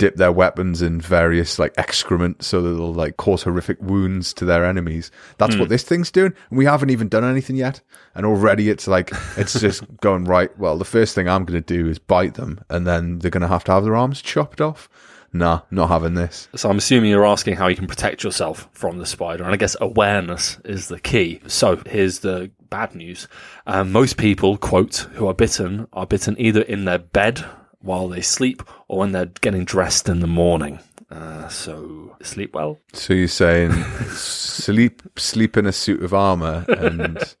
[0.00, 4.46] dip their weapons in various like excrement so that they'll like cause horrific wounds to
[4.46, 5.10] their enemies.
[5.36, 5.70] That's what hmm.
[5.70, 6.32] this thing's doing.
[6.48, 7.82] And we haven't even done anything yet,
[8.14, 10.56] and already it's like it's just going right.
[10.58, 13.42] Well, the first thing I'm going to do is bite them, and then they're going
[13.42, 14.88] to have to have their arms chopped off.
[15.32, 16.48] Nah, not having this.
[16.56, 19.56] So I'm assuming you're asking how you can protect yourself from the spider, and I
[19.56, 21.40] guess awareness is the key.
[21.46, 23.28] So here's the bad news:
[23.66, 27.44] um, most people, quote, who are bitten are bitten either in their bed
[27.80, 30.80] while they sleep or when they're getting dressed in the morning.
[31.10, 32.78] Uh, so sleep well.
[32.92, 33.72] So you're saying
[34.10, 37.36] sleep sleep in a suit of armor and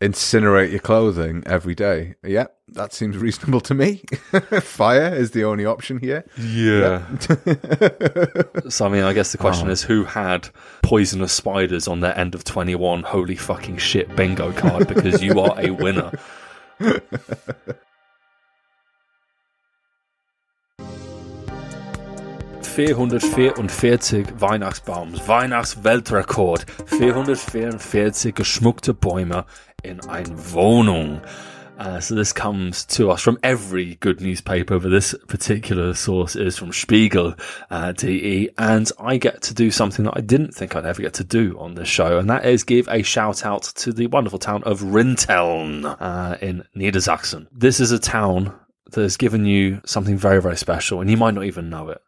[0.00, 2.14] incinerate your clothing every day?
[2.22, 4.02] Yeah, that seems reasonable to me.
[4.60, 6.24] Fire is the only option here.
[6.38, 7.06] Yeah.
[8.68, 9.72] so I mean, I guess the question oh.
[9.72, 10.48] is, who had
[10.82, 14.88] poisonous spiders on their end of 21 holy fucking shit bingo card?
[14.88, 16.12] Because you are a winner.
[22.76, 23.54] 444
[24.38, 29.46] Weihnachtsbaums, Weihnachtsweltrekord, 444 geschmückte Bäume
[29.86, 31.22] in eine Wohnung.
[31.78, 36.56] Uh, so this comes to us from every good newspaper, but this particular source is
[36.56, 37.34] from Spiegel
[37.70, 41.14] uh, DE, and I get to do something that I didn't think I'd ever get
[41.14, 44.38] to do on this show, and that is give a shout out to the wonderful
[44.38, 47.46] town of Rinteln uh, in Niedersachsen.
[47.52, 48.58] This is a town
[48.92, 52.00] that has given you something very, very special, and you might not even know it.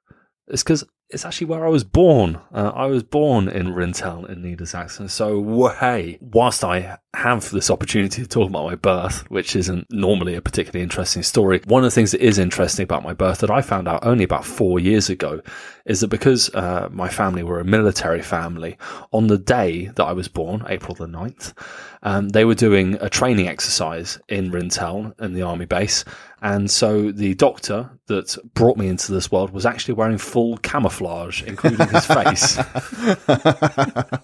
[0.47, 2.39] It's because it's actually where I was born.
[2.53, 5.09] Uh, I was born in Rinteln in Niedersachsen.
[5.09, 10.35] So, hey, whilst I have this opportunity to talk about my birth, which isn't normally
[10.35, 13.51] a particularly interesting story, one of the things that is interesting about my birth that
[13.51, 15.41] I found out only about four years ago
[15.87, 18.77] is that because uh, my family were a military family,
[19.11, 21.55] on the day that I was born, April the 9th,
[22.03, 26.05] um, they were doing a training exercise in Rinteln in the army base.
[26.41, 31.43] And so the doctor that brought me into this world was actually wearing full camouflage,
[31.43, 32.59] including his face.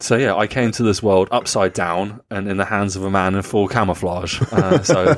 [0.00, 3.10] So yeah, I came to this world upside down and in the hands of a
[3.10, 4.40] man in full camouflage.
[4.52, 5.14] Uh, so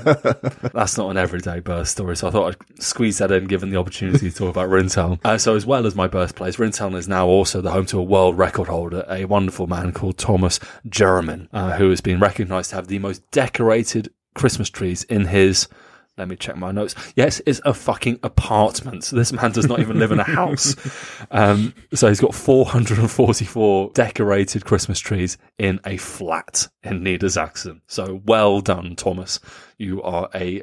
[0.73, 2.17] that's not an everyday birth story.
[2.17, 5.21] So I thought I'd squeeze that in, given the opportunity to talk about Rinteln.
[5.25, 8.03] Uh, so as well as my birthplace, Rinteln is now also the home to a
[8.03, 10.59] world record holder, a wonderful man called Thomas
[10.89, 15.69] Jeromin, uh, who has been recognised to have the most decorated Christmas trees in his.
[16.19, 16.95] Let me check my notes.
[17.17, 19.09] Yes, it's a fucking apartment.
[19.11, 20.77] This man does not even live in a house.
[21.33, 27.83] Um, so he's got 444 decorated Christmas trees in a flat in Niedersachsen.
[27.87, 29.39] So well done, Thomas.
[29.79, 30.63] You are a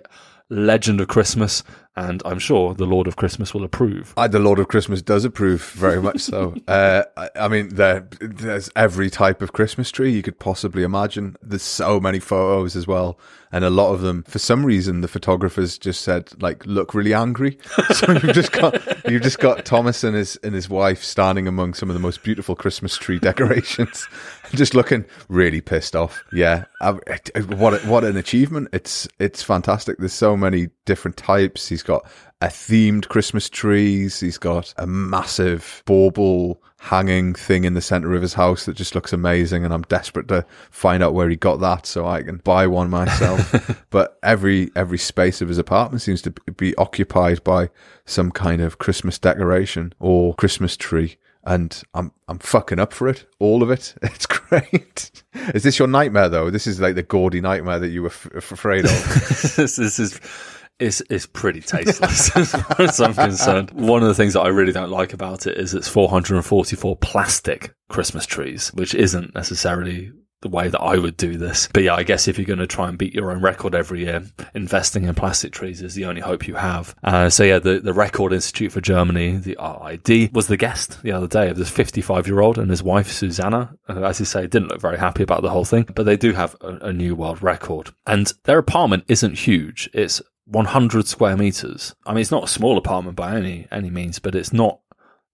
[0.49, 1.63] legend of Christmas,
[1.97, 4.13] and I'm sure the Lord of Christmas will approve.
[4.15, 6.55] I, the Lord of Christmas does approve very much so.
[6.67, 11.35] uh, I, I mean, there, there's every type of Christmas tree you could possibly imagine.
[11.41, 13.19] There's so many photos as well,
[13.51, 17.15] and a lot of them, for some reason, the photographers just said like look really
[17.15, 17.57] angry.
[17.93, 21.73] so you've just got you've just got Thomas and his and his wife standing among
[21.73, 24.07] some of the most beautiful Christmas tree decorations,
[24.51, 26.23] just looking really pissed off.
[26.31, 26.91] Yeah, I,
[27.55, 28.67] what what an achievement!
[28.71, 29.97] It's it's fantastic.
[29.97, 31.67] There's so many different types.
[31.67, 32.05] He's got
[32.41, 34.19] a themed Christmas trees.
[34.19, 38.93] He's got a massive bauble hanging thing in the center of his house that just
[38.93, 39.65] looks amazing.
[39.65, 42.91] And I'm desperate to find out where he got that so I can buy one
[42.91, 43.83] myself.
[43.89, 47.69] but every, every space of his apartment seems to be occupied by
[48.05, 51.17] some kind of Christmas decoration or Christmas tree.
[51.43, 53.95] And I'm I'm fucking up for it, all of it.
[54.03, 55.23] It's great.
[55.53, 56.49] Is this your nightmare though?
[56.49, 58.91] This is like the gaudy nightmare that you were f- afraid of.
[59.55, 60.19] this, this is
[60.79, 63.71] It's it's pretty tasteless as far as I'm concerned.
[63.71, 67.73] One of the things that I really don't like about it is it's 444 plastic
[67.89, 70.11] Christmas trees, which isn't necessarily
[70.41, 71.67] the way that I would do this.
[71.73, 74.01] But yeah, I guess if you're going to try and beat your own record every
[74.01, 74.23] year,
[74.53, 76.95] investing in plastic trees is the only hope you have.
[77.03, 81.11] Uh, so yeah, the, the Record Institute for Germany, the RID, was the guest the
[81.11, 83.75] other day of this 55 year old and his wife, Susanna.
[83.89, 86.33] Uh, as you say, didn't look very happy about the whole thing, but they do
[86.33, 87.89] have a, a new world record.
[88.05, 89.89] And their apartment isn't huge.
[89.93, 91.95] It's 100 square meters.
[92.05, 94.79] I mean, it's not a small apartment by any any means, but it's not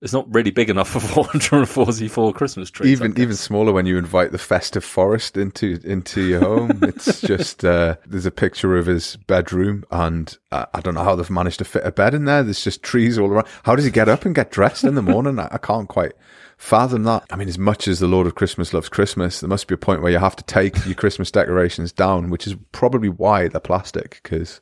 [0.01, 2.91] it's not really big enough for 444 Christmas trees.
[2.91, 6.79] Even even smaller when you invite the festive forest into into your home.
[6.81, 11.15] it's just uh, there's a picture of his bedroom, and uh, I don't know how
[11.15, 12.43] they've managed to fit a bed in there.
[12.43, 13.47] There's just trees all around.
[13.63, 15.39] How does he get up and get dressed in the morning?
[15.39, 16.13] I, I can't quite
[16.57, 17.25] fathom that.
[17.31, 19.77] I mean, as much as the Lord of Christmas loves Christmas, there must be a
[19.77, 23.61] point where you have to take your Christmas decorations down, which is probably why they're
[23.61, 24.59] plastic because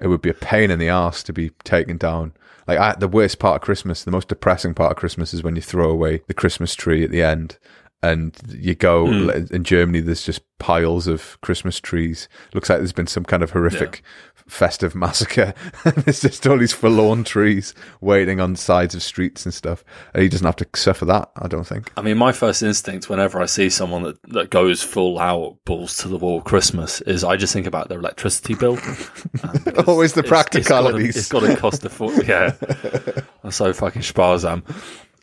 [0.00, 2.32] it would be a pain in the ass to be taken down.
[2.66, 5.56] Like I, the worst part of Christmas, the most depressing part of Christmas is when
[5.56, 7.58] you throw away the Christmas tree at the end,
[8.02, 9.50] and you go Mm.
[9.50, 10.00] in Germany.
[10.00, 12.28] There's just piles of Christmas trees.
[12.54, 14.02] Looks like there's been some kind of horrific
[14.48, 15.54] festive massacre.
[15.84, 19.84] there's just all these forlorn trees waiting on sides of streets and stuff.
[20.12, 21.30] And he doesn't have to suffer that.
[21.36, 21.92] I don't think.
[21.96, 25.96] I mean, my first instinct whenever I see someone that, that goes full out balls
[25.98, 28.72] to the wall Christmas is I just think about their electricity bill.
[29.86, 31.16] Always the it's- practicalities.
[31.16, 32.26] It's got to cost a fortune.
[32.26, 32.54] Yeah.
[33.44, 34.62] I'm so fucking sparsam.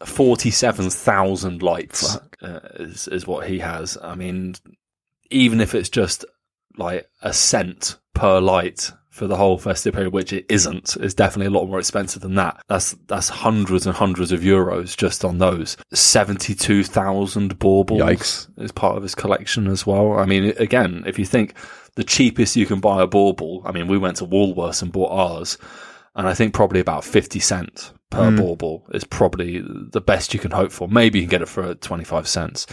[0.06, 3.98] 47,000 lights uh, is, is what he has.
[4.02, 4.56] I mean,
[5.30, 6.26] even if it's just
[6.78, 11.48] like a cent per light for the whole festive period, which it isn't, it's definitely
[11.48, 12.62] a lot more expensive than that.
[12.70, 15.76] That's that's hundreds and hundreds of euros just on those.
[15.92, 18.48] Seventy-two thousand baubles Yikes.
[18.60, 20.14] is part of his collection as well.
[20.14, 21.56] I mean, again, if you think
[21.96, 25.12] the cheapest you can buy a bauble, I mean, we went to Woolworths and bought
[25.12, 25.58] ours,
[26.18, 30.52] and I think probably about fifty cent per bauble is probably the best you can
[30.52, 30.88] hope for.
[30.90, 32.68] Maybe you can get it for twenty-five cents.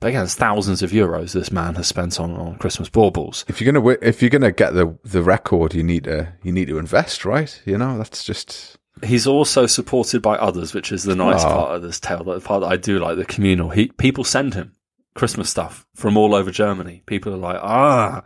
[0.00, 3.44] But again, it's thousands of euros this man has spent on, on Christmas baubles.
[3.48, 6.68] If you're gonna if you're gonna get the the record, you need to you need
[6.68, 7.62] to invest, right?
[7.64, 11.48] You know, that's just He's also supported by others, which is the nice Oh.
[11.48, 12.24] part of this tale.
[12.24, 13.70] The part that I do like, the communal.
[13.70, 14.72] He, people send him
[15.14, 17.02] Christmas stuff from all over Germany.
[17.06, 18.22] People are like, ah,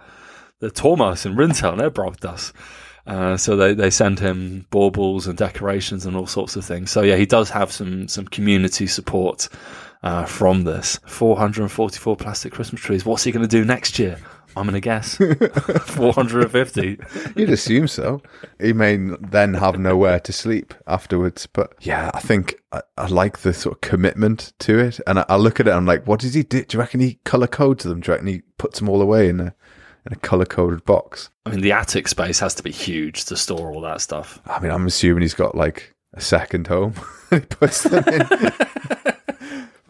[0.61, 2.53] the Thomas and Rintel, they're brought us.
[3.07, 6.91] Uh, so they, they send him baubles and decorations and all sorts of things.
[6.91, 9.49] So yeah, he does have some, some community support,
[10.03, 10.99] uh, from this.
[11.07, 13.05] 444 plastic Christmas trees.
[13.05, 14.19] What's he going to do next year?
[14.57, 15.17] I'm going to guess
[15.85, 16.99] 450.
[17.37, 18.23] you'd assume so.
[18.59, 21.47] He may then have nowhere to sleep afterwards.
[21.47, 25.27] But yeah, I think I, I like the sort of commitment to it, and I,
[25.29, 25.73] I look at it.
[25.73, 26.65] I'm like, what does he do?
[26.65, 28.01] Do you reckon he color codes them?
[28.01, 29.55] Do you reckon he puts them all away in a
[30.07, 31.31] in a color coded box?
[31.45, 34.41] I mean, the attic space has to be huge to store all that stuff.
[34.47, 36.95] I mean, I'm assuming he's got like a second home.
[37.31, 38.27] he puts them in.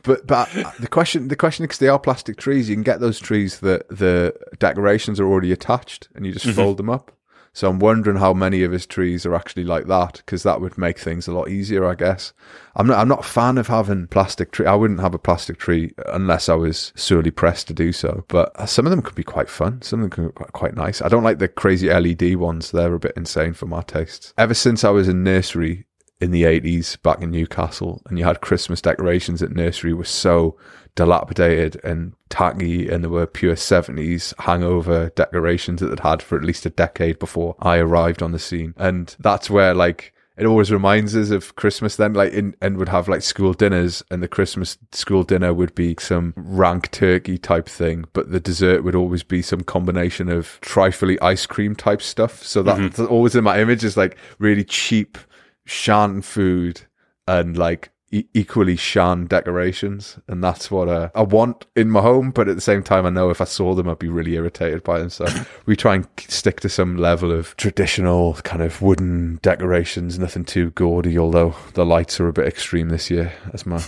[0.03, 3.01] but but uh, the question the question because they are plastic trees, you can get
[3.01, 6.57] those trees that the decorations are already attached, and you just mm-hmm.
[6.57, 7.13] fold them up.
[7.57, 10.77] So I'm wondering how many of his trees are actually like that, because that would
[10.77, 12.35] make things a lot easier, I guess.
[12.75, 14.67] I'm not I'm not a fan of having plastic tree.
[14.67, 18.27] I wouldn't have a plastic tree unless I was sorely pressed to do so.
[18.29, 19.81] But uh, some of them could be quite fun.
[19.81, 21.01] Some of them could be quite, quite nice.
[21.01, 22.73] I don't like the crazy LED ones.
[22.73, 24.35] They're a bit insane for my tastes.
[24.37, 25.87] Ever since I was in nursery
[26.21, 30.59] in the 80s back in Newcastle and you had Christmas decorations at nursery were so
[30.97, 36.45] dilapidated and tacky and there were pure 70s hangover decorations that they'd had for at
[36.45, 38.75] least a decade before I arrived on the scene.
[38.77, 42.91] And that's where like it always reminds us of Christmas then, like in, and would
[42.91, 47.69] have like school dinners and the Christmas school dinner would be some rank turkey type
[47.69, 52.43] thing, but the dessert would always be some combination of trifly ice cream type stuff.
[52.43, 52.89] So that- mm-hmm.
[52.89, 55.17] that's always in my image is like really cheap
[55.65, 56.83] shan food
[57.27, 60.19] and like e- equally shan decorations.
[60.29, 62.31] And that's what uh, I want in my home.
[62.31, 64.83] But at the same time, I know if I saw them, I'd be really irritated
[64.83, 65.11] by them.
[65.11, 65.27] So
[65.67, 70.71] we try and stick to some level of traditional kind of wooden decorations, nothing too
[70.71, 73.83] gaudy, although the lights are a bit extreme this year, as my.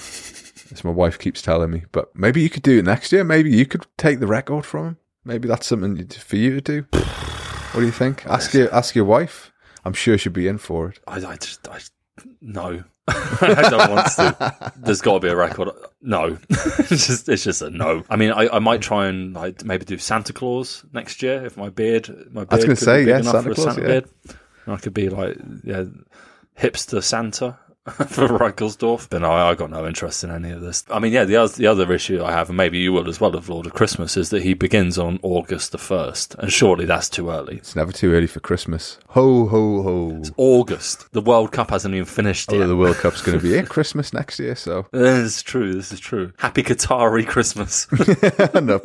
[0.70, 3.24] As my wife keeps telling me, but maybe you could do it next year.
[3.24, 4.96] Maybe you could take the record from him.
[5.24, 6.82] Maybe that's something for you to do.
[7.72, 8.26] What do you think?
[8.26, 9.50] Ask your ask your wife.
[9.84, 11.00] I'm sure she'd be in for it.
[11.06, 11.80] I, I just, I,
[12.42, 12.84] no,
[13.40, 14.72] I don't want to.
[14.76, 15.70] There's got to be a record.
[16.02, 18.04] No, it's just, it's just a no.
[18.11, 21.56] I mean, I, I might try and like maybe do Santa Claus next year if
[21.56, 23.50] my beard, my beard I was gonna could say, be big yeah, enough Santa for
[23.50, 24.32] a Claus, Santa yeah.
[24.74, 25.84] I could be like, yeah,
[26.59, 27.59] hipster Santa.
[28.09, 30.84] For Reichelsdorf, but no, I got no interest in any of this.
[30.91, 33.20] I mean, yeah, the other the other issue I have, and maybe you will as
[33.20, 36.84] well, of Lord of Christmas, is that he begins on August the first, and surely
[36.84, 37.57] that's too early.
[37.57, 38.99] It's never too early for Christmas.
[39.09, 40.16] Ho ho ho!
[40.18, 41.11] It's August.
[41.12, 42.66] The World Cup hasn't even finished yet.
[42.66, 45.74] the World Cup's going to be at Christmas next year, so This is true.
[45.74, 46.32] This is true.
[46.39, 47.86] Happy Qatari Christmas.
[48.55, 48.78] no,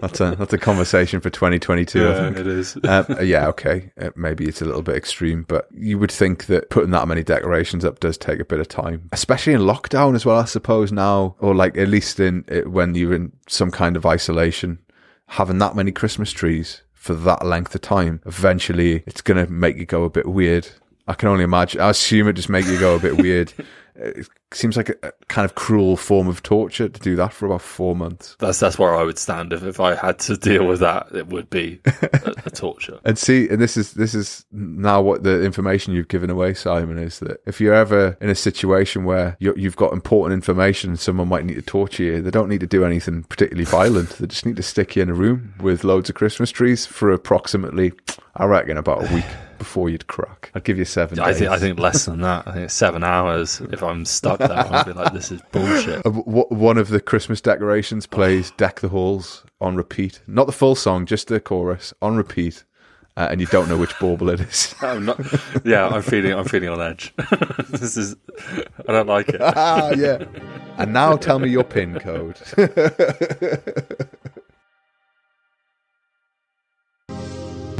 [0.00, 2.08] that's a that's a conversation for 2022.
[2.08, 2.36] I think.
[2.38, 2.76] it is.
[2.84, 3.90] um, yeah, okay.
[4.00, 7.22] Uh, maybe it's a little bit extreme, but you would think that putting that many
[7.40, 10.38] decorations up does take a bit of time, especially in lockdown as well.
[10.38, 14.78] I suppose now, or like at least in when you're in some kind of isolation,
[15.26, 19.78] having that many Christmas trees for that length of time, eventually it's going to make
[19.78, 20.68] you go a bit weird.
[21.08, 21.80] I can only imagine.
[21.80, 23.52] I assume it just make you go a bit weird.
[24.00, 27.62] It seems like a, kind of cruel form of torture to do that for about
[27.62, 28.36] four months.
[28.38, 31.08] That's that's where I would stand if, if I had to deal with that.
[31.14, 32.98] It would be a, a torture.
[33.04, 36.98] And see, and this is this is now what the information you've given away, Simon,
[36.98, 41.00] is that if you're ever in a situation where you you've got important information, and
[41.00, 42.22] someone might need to torture you.
[42.22, 44.10] They don't need to do anything particularly violent.
[44.10, 47.10] They just need to stick you in a room with loads of Christmas trees for
[47.10, 47.92] approximately,
[48.36, 49.24] I reckon, about a week
[49.60, 50.50] before you'd crack.
[50.56, 51.20] I'd give you seven.
[51.20, 51.38] I days.
[51.38, 52.48] think I think less than that.
[52.48, 53.60] I think it's seven hours.
[53.70, 55.98] If I'm stuck there, I'd be like, this is bullshit.
[56.04, 60.20] Uh, w- one of the Christmas decorations plays "Deck the Halls" on repeat.
[60.26, 62.64] Not the full song, just the chorus on repeat,
[63.16, 64.74] uh, and you don't know which bauble it is.
[64.80, 65.20] I'm not.
[65.64, 66.32] Yeah, I'm feeling.
[66.32, 67.14] I'm feeling on edge.
[67.68, 68.16] this is.
[68.88, 69.40] I don't like it.
[69.40, 70.24] ah, yeah.
[70.78, 72.38] And now tell me your pin code.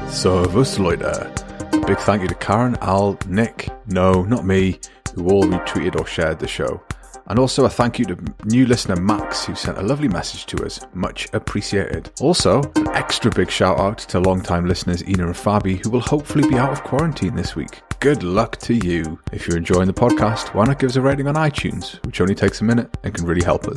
[0.08, 1.42] so, was Leute,
[1.72, 4.78] a big thank you to Karen, Al, Nick, no, not me,
[5.14, 6.82] who all retweeted or shared the show.
[7.26, 10.64] And also a thank you to new listener Max, who sent a lovely message to
[10.64, 10.80] us.
[10.94, 12.10] Much appreciated.
[12.20, 16.48] Also, an extra big shout out to long-time listeners Ina and Fabi, who will hopefully
[16.48, 17.82] be out of quarantine this week.
[18.00, 19.20] Good luck to you.
[19.30, 22.34] If you're enjoying the podcast, why not give us a rating on iTunes, which only
[22.34, 23.76] takes a minute and can really help us.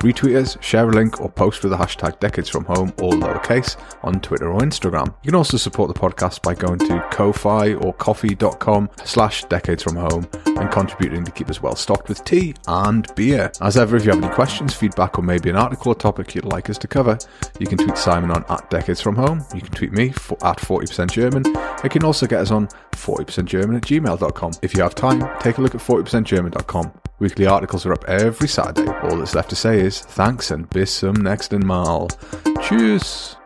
[0.00, 3.76] Retweet us, share a link, or post with the hashtag Decades From Home, all lowercase,
[4.02, 5.08] on Twitter or Instagram.
[5.22, 9.96] You can also support the podcast by going to ko-fi or coffee.com slash decades from
[9.96, 13.52] home and contributing to keep us well stocked with tea and beer.
[13.60, 16.44] As ever, if you have any questions, feedback, or maybe an article or topic you'd
[16.46, 17.18] like us to cover,
[17.58, 19.44] you can tweet Simon on at decades from home.
[19.52, 21.44] You can tweet me for, at 40% German.
[21.82, 22.68] You can also get us on
[22.98, 24.52] 40% German at gmail.com.
[24.62, 26.92] If you have time, take a look at 40%German.com.
[27.20, 28.90] Weekly articles are up every Saturday.
[29.02, 32.08] All that's left to say is thanks and bis zum nächsten Mal.
[32.60, 33.37] Tschüss.